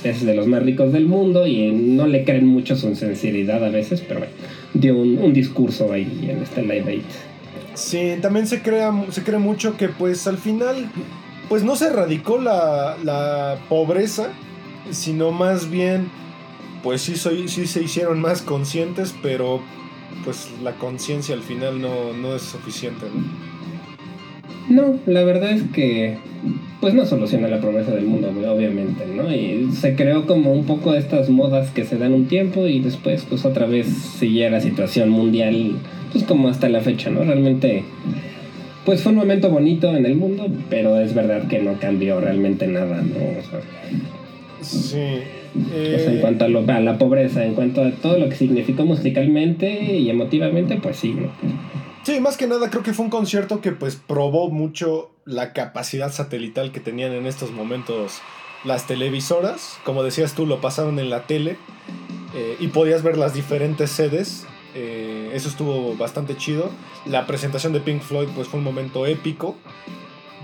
pues, 0.02 0.16
es 0.16 0.26
de 0.26 0.34
los 0.36 0.48
más 0.48 0.62
ricos 0.64 0.92
del 0.94 1.06
mundo 1.06 1.48
y 1.48 1.72
no 1.72 2.08
le 2.08 2.24
creen 2.24 2.46
mucho 2.46 2.76
su 2.76 2.94
sinceridad 2.96 3.64
a 3.64 3.70
veces, 3.70 4.02
pero 4.08 4.20
bueno, 4.22 4.34
dio 4.74 4.96
un, 4.98 5.18
un 5.18 5.34
discurso 5.34 5.92
ahí 5.92 6.08
en 6.30 6.42
este 6.44 6.62
Live 6.62 6.86
Aid. 6.88 7.02
Sí, 7.74 8.16
también 8.22 8.48
se 8.48 8.62
crea 8.62 8.92
se 9.12 9.24
cree 9.24 9.40
mucho 9.40 9.78
que 9.78 9.90
pues 9.90 10.28
al 10.28 10.38
final 10.38 10.90
pues 11.50 11.64
no 11.64 11.76
se 11.76 11.88
erradicó 11.88 12.40
la, 12.40 12.98
la 13.04 13.58
pobreza, 13.70 14.30
sino 14.92 15.32
más 15.32 15.70
bien 15.70 16.10
pues 16.84 17.02
sí, 17.02 17.16
soy, 17.16 17.48
sí 17.48 17.68
se 17.68 17.84
hicieron 17.84 18.20
más 18.20 18.42
conscientes, 18.42 19.14
pero 19.22 19.62
pues 20.24 20.52
la 20.64 20.74
conciencia 20.74 21.36
al 21.36 21.42
final 21.42 21.82
no, 21.82 22.14
no 22.14 22.36
es 22.36 22.42
suficiente, 22.42 23.06
¿no? 23.14 23.52
No, 24.70 25.00
la 25.06 25.24
verdad 25.24 25.52
es 25.52 25.64
que 25.74 26.18
pues 26.80 26.94
no 26.94 27.06
soluciona 27.06 27.48
la 27.48 27.60
pobreza 27.60 27.92
del 27.92 28.06
mundo, 28.06 28.32
obviamente, 28.50 29.06
¿no? 29.06 29.32
Y 29.34 29.72
se 29.74 29.96
creó 29.96 30.26
como 30.26 30.52
un 30.54 30.66
poco 30.66 30.94
estas 30.94 31.30
modas 31.30 31.70
que 31.72 31.84
se 31.84 31.98
dan 31.98 32.14
un 32.14 32.28
tiempo 32.28 32.68
y 32.68 32.80
después 32.80 33.26
pues 33.28 33.46
otra 33.46 33.66
vez 33.66 33.88
sigue 33.88 34.50
la 34.50 34.62
situación 34.62 35.10
mundial, 35.10 35.76
pues 36.12 36.24
como 36.26 36.48
hasta 36.50 36.70
la 36.70 36.82
fecha, 36.82 37.10
¿no? 37.10 37.24
Realmente 37.24 37.84
pues 38.86 39.04
fue 39.04 39.12
un 39.12 39.20
momento 39.20 39.50
bonito 39.50 39.96
en 39.96 40.06
el 40.06 40.16
mundo, 40.16 40.48
pero 40.70 41.00
es 41.00 41.14
verdad 41.14 41.48
que 41.48 41.60
no 41.60 41.78
cambió 41.80 42.20
realmente 42.20 42.68
nada, 42.68 43.02
¿no? 43.02 43.16
O 43.16 43.42
sea, 43.44 43.62
Sí. 44.62 44.98
o 45.56 45.70
sea, 46.00 46.12
en 46.12 46.18
eh, 46.18 46.22
cuanto 46.22 46.46
a, 46.46 46.48
lo- 46.48 46.64
a 46.72 46.80
la 46.80 46.98
pobreza, 46.98 47.44
en 47.46 47.54
cuanto 47.54 47.84
a 47.84 47.92
todo 47.92 48.18
lo 48.18 48.30
que 48.30 48.36
significó 48.36 48.84
musicalmente 48.86 49.98
y 49.98 50.10
emotivamente, 50.10 50.78
pues 50.78 50.98
sí, 50.98 51.14
¿no? 51.14 51.28
Sí, 52.04 52.20
más 52.20 52.38
que 52.38 52.48
nada 52.48 52.70
creo 52.72 52.82
que 52.84 52.94
fue 52.94 53.06
un 53.06 53.12
concierto 53.12 53.62
que 53.62 53.72
pues 53.72 53.96
probó 53.96 54.50
mucho 54.50 55.12
la 55.26 55.54
capacidad 55.54 56.12
satelital 56.12 56.72
que 56.72 56.80
tenían 56.80 57.12
en 57.14 57.28
estos 57.28 57.52
momentos 57.52 58.20
las 58.66 58.88
televisoras. 58.88 59.78
Como 59.84 60.02
decías 60.04 60.34
tú, 60.34 60.48
lo 60.48 60.62
pasaron 60.62 60.98
en 61.00 61.10
la 61.12 61.24
tele 61.28 61.58
eh, 62.36 62.56
y 62.60 62.68
podías 62.68 63.04
ver 63.04 63.18
las 63.18 63.36
diferentes 63.36 63.92
sedes. 63.92 64.46
Eh, 64.76 65.32
eso 65.34 65.50
estuvo 65.50 65.96
bastante 65.96 66.36
chido. 66.38 66.70
La 67.06 67.28
presentación 67.28 67.74
de 67.74 67.80
Pink 67.80 68.02
Floyd 68.02 68.28
pues 68.36 68.48
fue 68.48 68.60
un 68.60 68.64
momento 68.64 69.06
épico. 69.06 69.56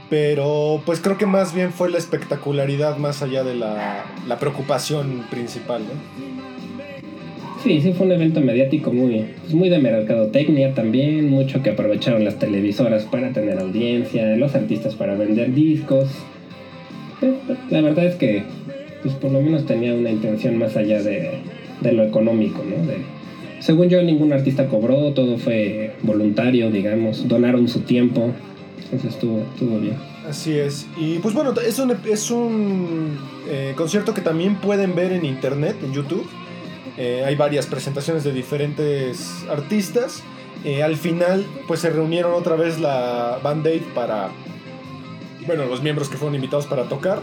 Pero 0.09 0.81
pues 0.85 1.01
creo 1.01 1.17
que 1.17 1.25
más 1.25 1.53
bien 1.53 1.73
fue 1.73 1.89
la 1.89 1.97
espectacularidad 1.97 2.97
más 2.97 3.21
allá 3.21 3.43
de 3.43 3.55
la, 3.55 4.05
la 4.25 4.39
preocupación 4.39 5.25
principal. 5.29 5.81
Sí, 7.61 7.81
sí 7.81 7.91
fue 7.91 8.05
un 8.05 8.13
evento 8.13 8.39
mediático 8.39 8.93
muy, 8.93 9.25
pues 9.41 9.53
muy 9.53 9.67
de 9.67 9.79
mercadotecnia 9.79 10.73
también, 10.73 11.29
mucho 11.29 11.61
que 11.63 11.71
aprovecharon 11.71 12.23
las 12.23 12.39
televisoras 12.39 13.03
para 13.03 13.33
tener 13.33 13.59
audiencia, 13.59 14.37
los 14.37 14.55
artistas 14.55 14.95
para 14.95 15.15
vender 15.15 15.53
discos. 15.53 16.07
Pero, 17.19 17.35
La 17.69 17.81
verdad 17.81 18.05
es 18.05 18.15
que, 18.15 18.43
pues 19.01 19.15
por 19.15 19.31
lo 19.31 19.41
menos 19.41 19.65
tenía 19.65 19.93
una 19.93 20.11
intención 20.11 20.57
más 20.57 20.77
allá 20.77 21.01
de, 21.01 21.39
de 21.81 21.91
lo 21.91 22.03
económico, 22.03 22.63
¿no? 22.63 22.77
Según 23.59 23.89
yo, 23.89 24.01
ningún 24.01 24.33
artista 24.33 24.67
cobró, 24.67 25.13
todo 25.13 25.37
fue 25.37 25.95
voluntario, 26.03 26.71
digamos, 26.71 27.27
donaron 27.27 27.67
su 27.67 27.81
tiempo, 27.81 28.31
entonces 28.83 29.13
estuvo, 29.13 29.39
estuvo 29.53 29.79
bien. 29.79 29.95
Así 30.27 30.57
es. 30.57 30.87
Y 30.97 31.19
pues 31.19 31.33
bueno, 31.33 31.53
es 31.65 31.79
un, 31.79 31.95
es 32.05 32.31
un 32.31 33.17
eh, 33.49 33.73
concierto 33.77 34.13
que 34.13 34.21
también 34.21 34.55
pueden 34.55 34.93
ver 34.93 35.13
en 35.13 35.25
internet, 35.25 35.77
en 35.81 35.93
YouTube. 35.93 36.27
Eh, 36.97 37.23
hay 37.25 37.35
varias 37.35 37.65
presentaciones 37.65 38.23
de 38.23 38.33
diferentes 38.33 39.45
artistas. 39.49 40.23
Eh, 40.65 40.83
al 40.83 40.97
final, 40.97 41.45
pues 41.67 41.79
se 41.79 41.89
reunieron 41.89 42.33
otra 42.33 42.55
vez 42.55 42.79
la 42.79 43.39
Band 43.41 43.65
Aid 43.67 43.83
para, 43.95 44.29
bueno, 45.45 45.65
los 45.65 45.81
miembros 45.81 46.09
que 46.09 46.17
fueron 46.17 46.35
invitados 46.35 46.65
para 46.65 46.83
tocar. 46.83 47.21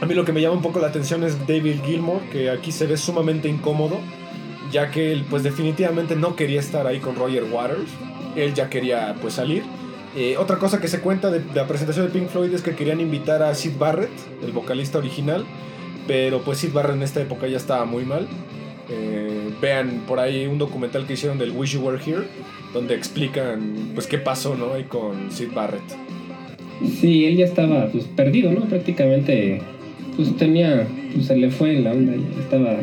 A 0.00 0.06
mí 0.06 0.14
lo 0.14 0.24
que 0.24 0.32
me 0.32 0.40
llama 0.40 0.56
un 0.56 0.62
poco 0.62 0.80
la 0.80 0.88
atención 0.88 1.22
es 1.24 1.46
David 1.46 1.82
Gilmour, 1.84 2.20
que 2.30 2.50
aquí 2.50 2.72
se 2.72 2.86
ve 2.86 2.96
sumamente 2.96 3.48
incómodo, 3.48 3.98
ya 4.72 4.90
que 4.90 5.12
él 5.12 5.24
pues 5.28 5.42
definitivamente 5.42 6.16
no 6.16 6.34
quería 6.34 6.58
estar 6.58 6.86
ahí 6.86 6.98
con 6.98 7.14
Roger 7.14 7.44
Waters. 7.44 7.90
Él 8.34 8.54
ya 8.54 8.70
quería 8.70 9.14
pues 9.20 9.34
salir. 9.34 9.62
Eh, 10.16 10.36
otra 10.38 10.58
cosa 10.58 10.80
que 10.80 10.88
se 10.88 11.00
cuenta 11.00 11.30
de, 11.30 11.42
la 11.54 11.66
presentación 11.66 12.06
de 12.06 12.12
Pink 12.12 12.28
Floyd 12.28 12.52
es 12.52 12.62
que 12.62 12.74
querían 12.74 13.00
invitar 13.00 13.42
a 13.42 13.54
Sid 13.54 13.72
Barrett, 13.78 14.10
el 14.42 14.52
vocalista 14.52 14.98
original, 14.98 15.44
pero 16.06 16.42
pues 16.42 16.58
Sid 16.58 16.72
Barrett 16.72 16.96
en 16.96 17.02
esta 17.02 17.20
época 17.20 17.46
ya 17.46 17.56
estaba 17.56 17.84
muy 17.84 18.04
mal. 18.04 18.26
Eh, 18.90 19.50
vean 19.60 20.02
por 20.06 20.18
ahí 20.18 20.46
un 20.46 20.58
documental 20.58 21.06
que 21.06 21.14
hicieron 21.14 21.38
del 21.38 21.52
Wish 21.52 21.74
You 21.74 21.80
Were 21.80 21.98
Here, 22.04 22.24
donde 22.74 22.94
explican 22.94 23.92
pues 23.94 24.06
qué 24.06 24.18
pasó 24.18 24.54
¿no? 24.54 24.74
ahí 24.74 24.84
con 24.84 25.30
Sid 25.30 25.52
Barrett. 25.54 25.82
Sí, 27.00 27.26
él 27.26 27.36
ya 27.36 27.44
estaba 27.44 27.86
pues 27.86 28.04
perdido, 28.04 28.50
¿no? 28.50 28.62
Prácticamente 28.62 29.62
pues 30.16 30.36
tenía, 30.36 30.86
pues 31.14 31.26
se 31.26 31.36
le 31.36 31.50
fue 31.50 31.74
la 31.80 31.92
onda, 31.92 32.14
ya 32.16 32.42
estaba, 32.42 32.76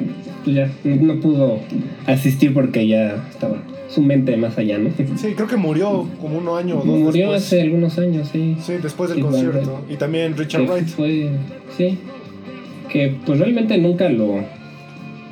pues 0.54 0.56
ya 0.56 0.70
no, 0.84 1.16
pudo 1.20 1.60
asistir 2.06 2.54
porque 2.54 2.88
ya 2.88 3.24
estaba 3.30 3.58
su 3.90 4.02
mente 4.02 4.38
más 4.38 4.58
allá, 4.58 4.78
¿no? 4.78 4.90
Sí, 5.18 5.34
creo 5.36 5.48
que 5.48 5.56
murió 5.58 6.08
como 6.22 6.38
un 6.38 6.48
año 6.58 6.76
o 6.76 6.86
dos 6.86 6.86
Murió 6.86 7.32
después. 7.32 7.44
hace 7.46 7.62
algunos 7.62 7.98
años, 7.98 8.30
sí. 8.32 8.56
Sí, 8.62 8.74
después 8.82 9.10
del 9.10 9.20
Sí, 9.20 9.24
concierto. 9.24 9.82
Y 9.90 9.96
también 9.96 10.38
Richard 10.38 10.66
que 10.66 10.72
Wright. 10.72 10.88
fue, 10.88 11.30
sí, 11.78 11.98
que 12.92 13.14
pues 13.26 13.40
realmente 13.40 13.78
nunca 13.78 14.10
lo, 14.10 14.40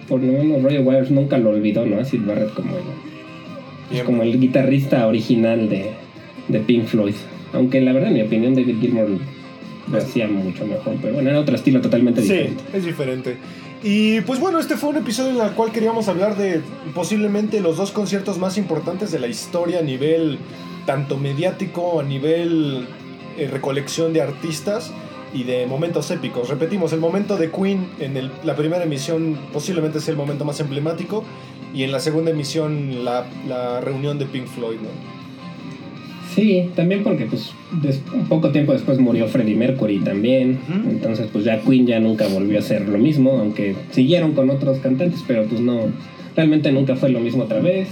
por 0.08 0.22
lo 0.24 0.32
menos 0.34 0.64
Roger 0.64 0.82
Waters 0.82 1.12
nunca 1.12 1.38
lo 1.38 1.52
olvidó, 1.52 1.86
¿no? 1.86 2.00
A 2.00 2.06
Sid 2.06 2.22
Barrett 2.26 2.54
como 2.54 2.76
el, 2.78 2.84
pues, 3.90 4.04
como 4.04 4.24
el 4.24 4.40
guitarrista 4.40 5.06
original 5.08 5.70
de, 5.70 5.92
de 6.48 6.60
Pink 6.60 6.86
Floyd. 6.86 7.14
Aunque 7.54 7.80
la 7.82 7.94
verdad, 7.94 8.10
en 8.10 8.16
mi 8.16 8.22
opinión, 8.22 8.56
David 8.56 8.76
Gilmour 8.82 9.08
lo 9.92 9.98
hacía 9.98 10.28
mucho 10.28 10.66
mejor, 10.66 10.96
pero 11.02 11.14
bueno, 11.14 11.30
era 11.30 11.40
otro 11.40 11.56
estilo 11.56 11.80
totalmente 11.80 12.22
Sí, 12.22 12.28
diferente. 12.34 12.64
es 12.74 12.86
diferente. 12.86 13.36
Y 13.84 14.22
pues 14.22 14.40
bueno, 14.40 14.60
este 14.60 14.76
fue 14.76 14.90
un 14.90 14.98
episodio 14.98 15.40
en 15.40 15.48
el 15.48 15.54
cual 15.54 15.72
queríamos 15.72 16.08
hablar 16.08 16.36
de 16.36 16.62
posiblemente 16.96 17.62
los 17.62 17.78
dos 17.78 17.92
conciertos 17.92 18.40
más 18.40 18.58
importantes 18.58 19.12
de 19.12 19.20
la 19.20 19.28
historia 19.28 19.80
a 19.80 19.84
nivel 19.84 20.40
tanto 20.86 21.18
mediático, 21.18 22.00
a 22.00 22.04
nivel 22.04 22.88
eh, 23.38 23.48
recolección 23.48 24.14
de 24.14 24.22
artistas 24.22 24.92
y 25.32 25.44
de 25.44 25.68
momentos 25.68 26.10
épicos. 26.10 26.50
Repetimos, 26.50 26.92
el 26.94 27.00
momento 27.00 27.38
de 27.38 27.52
Queen 27.52 27.88
en 28.00 28.32
la 28.44 28.56
primera 28.56 28.84
emisión 28.84 29.38
posiblemente 29.54 30.00
es 30.00 30.08
el 30.08 30.16
momento 30.16 30.44
más 30.44 30.60
emblemático 30.60 31.24
y 31.74 31.84
en 31.84 31.92
la 31.92 32.00
segunda 32.00 32.32
emisión 32.32 33.06
la, 33.06 33.28
la 33.48 33.80
reunión 33.82 34.18
de 34.18 34.26
Pink 34.26 34.48
Floyd. 34.48 34.80
¿no? 34.80 35.17
Sí, 36.38 36.70
también 36.76 37.02
porque 37.04 37.26
pues 37.26 37.52
des- 37.82 38.00
un 38.14 38.26
poco 38.28 38.52
tiempo 38.52 38.72
después 38.72 39.00
murió 39.00 39.28
Freddie 39.28 39.56
Mercury 39.56 39.98
también, 40.02 40.60
entonces 40.88 41.28
pues 41.34 41.44
ya 41.46 41.60
Queen 41.62 41.88
ya 41.88 42.00
nunca 42.00 42.28
volvió 42.28 42.58
a 42.58 42.60
hacer 42.60 42.88
lo 42.88 43.00
mismo, 43.00 43.32
aunque 43.40 43.74
siguieron 43.90 44.34
con 44.34 44.52
otros 44.52 44.78
cantantes, 44.78 45.24
pero 45.28 45.46
pues 45.46 45.60
no, 45.62 45.80
realmente 46.36 46.72
nunca 46.72 46.96
fue 46.96 47.10
lo 47.10 47.20
mismo 47.22 47.44
otra 47.46 47.60
vez. 47.60 47.88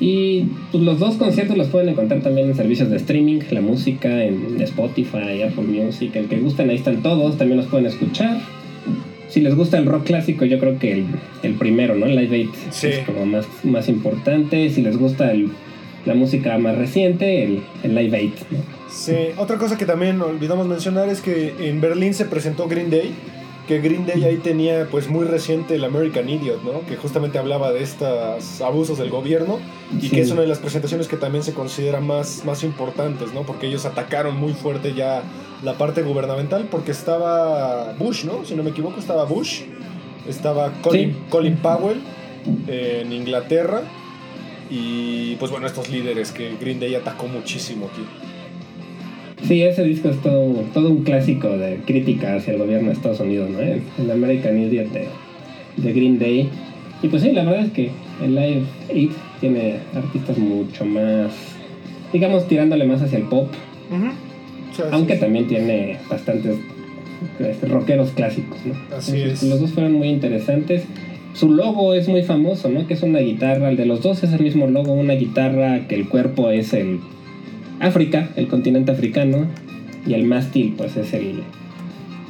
Y 0.00 0.46
pues 0.72 0.82
los 0.82 0.98
dos 0.98 1.14
conciertos 1.14 1.56
los 1.56 1.68
pueden 1.68 1.88
encontrar 1.88 2.20
también 2.20 2.48
en 2.48 2.56
servicios 2.56 2.90
de 2.90 2.96
streaming, 2.96 3.38
la 3.52 3.60
música 3.60 4.24
en 4.24 4.60
Spotify, 4.60 5.42
Apple 5.48 5.64
Music, 5.68 6.16
el 6.16 6.26
que 6.26 6.38
gusten 6.38 6.68
ahí 6.68 6.76
están 6.76 7.00
todos, 7.02 7.38
también 7.38 7.58
los 7.58 7.66
pueden 7.68 7.86
escuchar. 7.86 8.38
Si 9.28 9.40
les 9.40 9.54
gusta 9.54 9.78
el 9.78 9.86
rock 9.86 10.04
clásico, 10.06 10.44
yo 10.44 10.58
creo 10.58 10.78
que 10.80 10.92
el, 10.92 11.04
el 11.44 11.54
primero, 11.54 11.94
¿no? 11.94 12.06
El 12.06 12.16
Live 12.16 12.36
Aid 12.36 12.48
Sí. 12.70 12.88
es 12.88 12.98
como 13.06 13.24
más, 13.24 13.46
más 13.62 13.88
importante. 13.88 14.68
Si 14.70 14.82
les 14.82 14.96
gusta 14.98 15.30
el- 15.32 15.50
la 16.06 16.14
música 16.14 16.56
más 16.58 16.76
reciente, 16.78 17.42
el, 17.44 17.62
el 17.82 17.94
Live 17.94 18.16
Aid, 18.16 18.32
¿no? 18.50 18.58
Sí, 18.90 19.16
otra 19.36 19.58
cosa 19.58 19.76
que 19.76 19.84
también 19.84 20.22
olvidamos 20.22 20.66
mencionar 20.66 21.08
es 21.08 21.20
que 21.20 21.54
en 21.68 21.80
Berlín 21.80 22.14
se 22.14 22.24
presentó 22.24 22.66
Green 22.68 22.88
Day, 22.90 23.12
que 23.68 23.80
Green 23.80 24.06
Day 24.06 24.22
ahí 24.24 24.36
tenía 24.36 24.86
pues 24.88 25.08
muy 25.08 25.24
reciente 25.26 25.74
el 25.74 25.84
American 25.84 26.28
Idiot, 26.28 26.62
¿no? 26.62 26.86
Que 26.86 26.94
justamente 26.96 27.36
hablaba 27.38 27.72
de 27.72 27.82
estos 27.82 28.60
abusos 28.62 28.96
del 28.98 29.10
gobierno 29.10 29.58
y 30.00 30.02
Sí. 30.02 30.10
que 30.10 30.20
es 30.20 30.30
una 30.30 30.42
de 30.42 30.46
las 30.46 30.60
presentaciones 30.60 31.08
que 31.08 31.16
también 31.16 31.42
se 31.42 31.52
considera 31.52 32.00
más, 32.00 32.44
más 32.44 32.62
importantes, 32.62 33.34
¿no? 33.34 33.42
Porque 33.42 33.66
ellos 33.66 33.84
atacaron 33.84 34.36
muy 34.36 34.52
fuerte 34.52 34.94
ya 34.94 35.22
la 35.64 35.74
parte 35.74 36.02
gubernamental 36.02 36.68
porque 36.70 36.92
estaba 36.92 37.92
Bush, 37.98 38.24
¿no? 38.24 38.44
Si 38.44 38.54
no 38.54 38.62
me 38.62 38.70
equivoco, 38.70 39.00
estaba 39.00 39.24
Bush, 39.24 39.62
estaba 40.28 40.70
Colin, 40.82 41.10
Sí. 41.12 41.16
Colin 41.28 41.56
Powell 41.56 42.00
eh, 42.68 43.02
en 43.04 43.12
Inglaterra 43.12 43.82
y 44.70 45.36
pues 45.36 45.50
bueno, 45.50 45.66
estos 45.66 45.90
líderes 45.90 46.32
que 46.32 46.54
Green 46.60 46.80
Day 46.80 46.94
atacó 46.94 47.28
muchísimo 47.28 47.88
aquí. 47.92 48.02
Sí, 49.46 49.62
ese 49.62 49.84
disco 49.84 50.08
es 50.08 50.20
todo, 50.22 50.64
todo 50.74 50.90
un 50.90 51.04
clásico 51.04 51.48
de 51.48 51.76
crítica 51.86 52.36
hacia 52.36 52.54
el 52.54 52.58
gobierno 52.58 52.88
de 52.88 52.94
Estados 52.94 53.20
Unidos, 53.20 53.50
¿no? 53.50 53.60
El, 53.60 53.82
el 53.98 54.10
American 54.10 54.58
Idiot 54.58 54.88
de, 54.88 55.08
de 55.76 55.92
Green 55.92 56.18
Day. 56.18 56.48
Y 57.02 57.08
pues 57.08 57.22
sí, 57.22 57.32
la 57.32 57.44
verdad 57.44 57.66
es 57.66 57.72
que 57.72 57.90
el 58.22 58.34
Live 58.34 58.64
8 58.88 59.16
tiene 59.40 59.76
artistas 59.94 60.38
mucho 60.38 60.84
más, 60.84 61.32
digamos, 62.12 62.48
tirándole 62.48 62.86
más 62.86 63.02
hacia 63.02 63.18
el 63.18 63.24
pop, 63.24 63.48
aunque 64.90 65.14
sí. 65.14 65.20
también 65.20 65.46
tiene 65.46 65.98
bastantes 66.08 66.56
este, 67.38 67.66
rockeros 67.66 68.10
clásicos, 68.10 68.58
¿no? 68.64 68.74
Así 68.96 69.12
Entonces, 69.12 69.42
es. 69.42 69.48
Los 69.48 69.60
dos 69.60 69.72
fueron 69.72 69.92
muy 69.92 70.08
interesantes. 70.08 70.84
Su 71.36 71.50
logo 71.50 71.92
es 71.92 72.08
muy 72.08 72.22
famoso, 72.22 72.70
¿no? 72.70 72.86
Que 72.86 72.94
es 72.94 73.02
una 73.02 73.18
guitarra, 73.18 73.68
el 73.68 73.76
de 73.76 73.84
los 73.84 74.00
dos 74.02 74.22
es 74.24 74.32
el 74.32 74.40
mismo 74.40 74.66
logo, 74.68 74.92
una 74.94 75.12
guitarra 75.14 75.86
que 75.86 75.94
el 75.94 76.08
cuerpo 76.08 76.48
es 76.50 76.72
el 76.72 77.00
África, 77.78 78.30
el 78.36 78.48
continente 78.48 78.90
africano, 78.92 79.46
y 80.06 80.14
el 80.14 80.24
mástil 80.24 80.74
pues 80.78 80.96
es 80.96 81.12
el... 81.12 81.42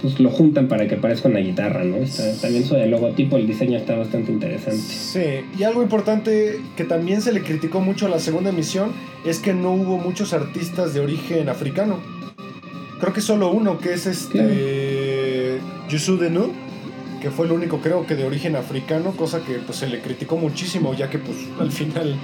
Pues 0.03 0.21
lo 0.21 0.29
juntan 0.31 0.69
para 0.69 0.87
que 0.89 0.97
parezca 0.97 1.29
una 1.29 1.39
guitarra, 1.39 1.83
¿no? 1.85 1.97
Está- 1.97 2.33
también 2.41 2.65
su 2.65 2.75
el 2.77 2.91
logotipo, 2.91 3.37
el 3.39 3.47
diseño 3.47 3.79
está 3.79 3.97
bastante 3.97 4.31
interesante. 4.33 4.77
Sí, 4.83 5.21
y 5.59 5.63
algo 5.63 5.83
importante 5.83 6.57
que 6.77 6.85
también 6.85 7.23
se 7.23 7.33
le 7.33 7.41
criticó 7.43 7.81
mucho 7.81 8.07
a 8.07 8.09
la 8.11 8.19
segunda 8.19 8.51
emisión 8.51 8.91
es 9.25 9.39
que 9.39 9.55
no 9.55 9.73
hubo 9.73 9.99
muchos 9.99 10.33
artistas 10.33 10.93
de 10.95 11.01
origen 11.01 11.49
africano. 11.49 11.99
Creo 13.01 13.13
que 13.13 13.21
solo 13.21 13.51
uno, 13.53 13.79
que 13.79 13.93
es 13.95 14.07
este 14.07 15.59
Youssou 15.91 16.17
Denu, 16.19 16.51
que 17.21 17.31
fue 17.31 17.47
el 17.47 17.53
único 17.53 17.79
creo 17.79 18.07
que 18.07 18.15
de 18.15 18.25
origen 18.25 18.57
africano, 18.57 19.13
cosa 19.13 19.43
que 19.45 19.55
pues 19.55 19.79
se 19.79 19.89
le 19.89 20.01
criticó 20.01 20.37
muchísimo, 20.37 20.95
ya 20.95 21.11
que 21.11 21.19
pues 21.19 21.37
al 21.59 21.73
final 21.73 22.17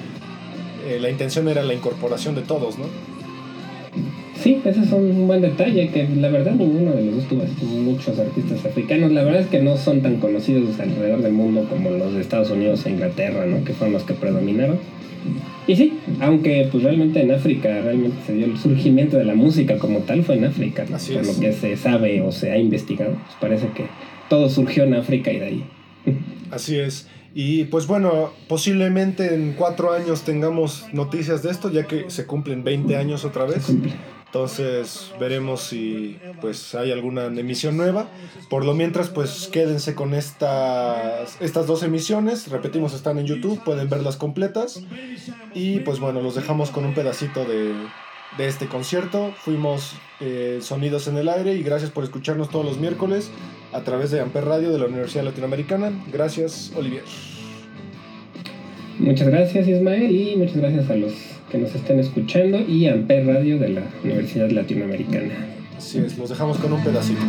eh, 0.87 0.99
la 1.01 1.11
intención 1.11 1.49
era 1.49 1.63
la 1.63 1.75
incorporación 1.75 2.35
de 2.35 2.43
todos, 2.43 2.79
¿no? 2.79 2.87
Sí, 4.43 4.61
ese 4.65 4.81
es 4.81 4.91
un 4.91 5.29
buen 5.29 5.41
detalle, 5.41 5.89
que 5.91 6.09
la 6.17 6.29
verdad 6.29 6.55
ninguno 6.55 6.93
de 6.93 7.05
los 7.05 7.15
dos 7.15 7.29
tuvo 7.29 7.45
muchos 7.79 8.19
artistas 8.19 8.65
africanos. 8.65 9.13
La 9.13 9.23
verdad 9.23 9.43
es 9.43 9.47
que 9.47 9.63
no 9.63 9.77
son 9.77 10.01
tan 10.01 10.17
conocidos 10.17 10.81
alrededor 10.81 11.23
del 11.23 11.33
mundo 11.33 11.65
como 11.71 11.91
los 11.91 12.15
de 12.15 12.21
Estados 12.21 12.51
Unidos 12.51 12.85
e 12.85 12.91
Inglaterra, 12.91 13.47
¿no? 13.47 13.63
Que 13.63 13.73
fueron 13.73 13.93
los 13.93 14.03
que 14.03 14.15
predominaron. 14.15 14.79
Y 15.69 15.77
sí, 15.77 15.93
aunque 16.21 16.69
pues 16.73 16.83
realmente 16.83 17.23
en 17.23 17.31
África 17.31 17.69
realmente 17.83 18.17
se 18.27 18.33
dio 18.33 18.47
el 18.47 18.59
surgimiento 18.59 19.17
de 19.17 19.25
la 19.25 19.37
música 19.37 19.79
como 19.79 20.01
tal 20.01 20.25
fue 20.25 20.35
en 20.35 20.47
África, 20.47 20.87
por 20.87 20.97
es. 20.97 21.27
lo 21.27 21.41
que 21.41 21.53
se 21.53 21.77
sabe 21.77 22.21
o 22.21 22.33
se 22.33 22.51
ha 22.51 22.59
investigado. 22.59 23.13
Pues 23.13 23.37
parece 23.41 23.69
que 23.69 23.85
todo 24.33 24.49
surgió 24.49 24.85
en 24.85 24.95
África 24.95 25.31
y 25.31 25.39
de 25.39 25.45
ahí. 25.45 25.71
Así 26.51 26.79
es. 26.79 27.07
Y 27.35 27.65
pues 27.65 27.87
bueno, 27.87 28.33
posiblemente 28.49 29.35
en 29.35 29.53
cuatro 29.53 29.93
años 29.93 30.23
tengamos 30.23 30.87
noticias 30.95 31.43
de 31.43 31.51
esto, 31.51 31.71
ya 31.71 31.87
que 31.87 32.09
se 32.09 32.25
cumplen 32.25 32.65
20 32.65 32.97
años 32.97 33.27
otra 33.27 33.45
vez. 33.45 33.69
Entonces 34.25 35.13
veremos 35.21 35.61
si 35.61 36.19
pues 36.41 36.75
hay 36.75 36.93
alguna 36.93 37.27
emisión 37.27 37.77
nueva. 37.77 38.09
Por 38.49 38.65
lo 38.65 38.73
mientras 38.73 39.11
pues 39.11 39.51
quédense 39.53 39.95
con 39.95 40.15
estas, 40.15 41.39
estas 41.43 41.67
dos 41.67 41.83
emisiones. 41.83 42.49
Repetimos, 42.49 42.95
están 42.95 43.19
en 43.19 43.27
YouTube, 43.27 43.63
pueden 43.63 43.91
verlas 43.91 44.17
completas. 44.17 44.83
Y 45.53 45.81
pues 45.81 46.01
bueno, 46.01 46.23
los 46.23 46.37
dejamos 46.37 46.71
con 46.71 46.87
un 46.87 46.95
pedacito 46.95 47.45
de, 47.45 47.75
de 48.39 48.49
este 48.49 48.67
concierto. 48.67 49.35
Fuimos 49.37 49.93
eh, 50.21 50.61
Sonidos 50.63 51.07
en 51.07 51.19
el 51.19 51.29
Aire 51.29 51.53
y 51.53 51.63
gracias 51.63 51.91
por 51.91 52.03
escucharnos 52.03 52.49
todos 52.49 52.65
los 52.65 52.79
miércoles 52.79 53.31
a 53.73 53.81
través 53.81 54.11
de 54.11 54.21
Amper 54.21 54.45
Radio 54.45 54.71
de 54.71 54.79
la 54.79 54.87
Universidad 54.87 55.25
Latinoamericana. 55.25 55.91
Gracias, 56.13 56.73
Olivier. 56.77 57.05
Muchas 58.99 59.27
gracias 59.29 59.67
Ismael 59.67 60.15
y 60.15 60.37
muchas 60.37 60.57
gracias 60.59 60.91
a 60.91 60.95
los 60.95 61.13
que 61.51 61.59
nos 61.59 61.75
estén 61.75 61.99
escuchando 61.99 62.61
y 62.61 62.87
Amper 62.87 63.27
Radio 63.27 63.59
de 63.59 63.71
la 63.71 63.83
Universidad 64.05 64.51
Latinoamericana. 64.51 65.35
Así 65.77 65.99
es, 65.99 66.17
los 66.17 66.29
dejamos 66.29 66.59
con 66.59 66.73
un 66.73 66.85
pedacito. 66.85 67.21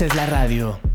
Haces 0.00 0.16
la 0.16 0.24
radio. 0.24 0.89